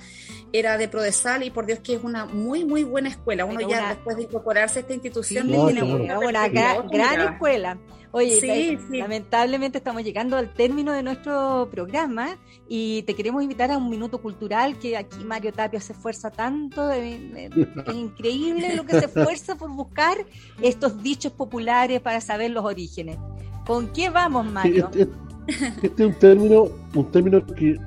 era 0.54 0.78
de 0.78 0.88
Prodesal 0.88 1.44
y 1.44 1.50
por 1.50 1.66
Dios 1.66 1.80
que 1.80 1.96
es 1.96 2.04
una 2.04 2.26
muy, 2.26 2.66
muy 2.66 2.84
buena 2.84 3.10
escuela. 3.10 3.46
Uno 3.46 3.62
ya 3.68 3.90
después 3.90 4.18
de 4.18 4.24
incorporarse 4.24 4.80
a 4.80 4.82
esta 4.82 4.94
institución 4.94 5.48
tiene 5.48 5.84
una, 5.84 6.48
gran 6.50 7.34
escuela. 7.34 7.78
Oye, 8.14 8.78
lamentablemente 8.92 9.78
estamos 9.78 10.04
llegando 10.04 10.36
al 10.36 10.54
término 10.54 10.92
de 10.92 11.02
nuestro 11.02 11.70
programa 11.72 12.38
y 12.68 13.04
te 13.04 13.14
queremos 13.14 13.42
invitar 13.42 13.72
a 13.72 13.78
un 13.78 13.90
minuto 13.90 14.22
cultural 14.22 14.78
que 14.80 14.98
aquí 14.98 15.24
Mario 15.24 15.54
Tapia 15.54 15.80
se 15.80 15.94
esfuerza 15.94 16.30
tanto. 16.30 16.92
es 16.92 17.50
increíble 17.94 18.76
lo 18.76 18.86
que 18.86 19.00
se 19.00 19.06
esfuerza 19.06 19.56
por 19.56 19.72
buscar 19.72 20.18
estos 20.62 21.02
dichos 21.02 21.32
populares 21.32 22.02
para 22.02 22.20
saber 22.20 22.52
los 22.52 22.66
orígenes. 22.66 23.18
¿Con 23.66 23.88
qué 23.94 24.10
vamos, 24.10 24.46
Mario? 24.46 24.90
Este, 24.94 25.08
este, 25.48 26.04
es 26.04 26.10
un 26.10 26.20
término, 26.20 26.68
un 26.94 27.12
término 27.12 27.46
que 27.46 27.78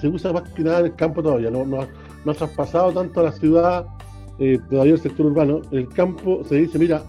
se 0.00 0.08
usa 0.08 0.32
más 0.32 0.50
que 0.50 0.62
nada 0.62 0.80
en 0.80 0.86
el 0.86 0.96
campo 0.96 1.22
todavía, 1.22 1.50
no, 1.50 1.64
no, 1.64 1.80
ha 1.80 2.34
traspasado 2.34 2.92
tanto 2.92 3.20
a 3.20 3.24
la 3.24 3.32
ciudad, 3.32 3.86
eh, 4.38 4.58
todavía 4.68 4.94
el 4.94 5.00
sector 5.00 5.26
urbano. 5.26 5.62
En 5.70 5.78
el 5.78 5.88
campo 5.88 6.42
se 6.44 6.56
dice, 6.56 6.78
mira, 6.78 7.02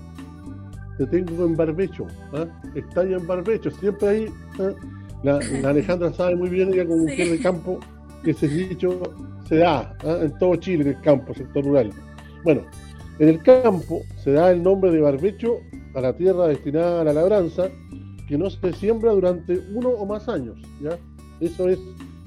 te 0.97 1.08
tengo 1.08 1.45
en 1.45 1.56
barbecho, 1.56 2.08
¿ah? 2.34 2.45
está 2.75 3.01
ahí 3.01 3.13
en 3.13 3.25
barbecho, 3.25 3.71
siempre 3.71 4.08
ahí. 4.08 4.27
¿ah? 4.60 4.71
La, 5.23 5.39
Alejandra 5.69 6.12
sabe 6.13 6.36
muy 6.36 6.49
bien, 6.49 6.73
ella 6.73 6.86
como 6.86 7.03
mujer 7.03 7.29
de 7.29 7.39
campo, 7.39 7.79
que 8.23 8.32
ese 8.32 8.47
dicho 8.47 9.01
se 9.47 9.58
da 9.58 9.95
¿ah? 10.03 10.19
en 10.21 10.38
todo 10.38 10.56
Chile, 10.58 10.84
en 10.84 10.89
el 10.89 11.01
campo, 11.01 11.34
sector 11.34 11.63
rural. 11.63 11.91
Bueno, 12.43 12.62
en 13.19 13.29
el 13.29 13.41
campo 13.41 14.01
se 14.23 14.32
da 14.32 14.51
el 14.51 14.62
nombre 14.62 14.91
de 14.91 14.99
barbecho 14.99 15.60
a 15.95 16.01
la 16.01 16.13
tierra 16.13 16.47
destinada 16.47 17.01
a 17.01 17.03
la 17.06 17.13
labranza, 17.13 17.69
que 18.27 18.38
no 18.38 18.49
se 18.49 18.73
siembra 18.73 19.12
durante 19.12 19.60
uno 19.73 19.89
o 19.89 20.06
más 20.06 20.27
años. 20.27 20.58
¿ya? 20.82 20.97
Eso 21.39 21.69
es 21.69 21.79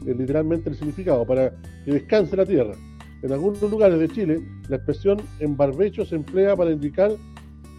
eh, 0.07 0.15
literalmente 0.17 0.71
el 0.71 0.77
significado, 0.77 1.27
para 1.27 1.51
que 1.85 1.93
descanse 1.93 2.37
la 2.37 2.47
tierra. 2.47 2.75
En 3.23 3.33
algunos 3.33 3.61
lugares 3.63 3.99
de 3.99 4.09
Chile, 4.09 4.41
la 4.69 4.77
expresión 4.77 5.21
en 5.41 5.57
barbecho 5.57 6.05
se 6.05 6.17
emplea 6.17 6.55
para 6.55 6.71
indicar 6.71 7.11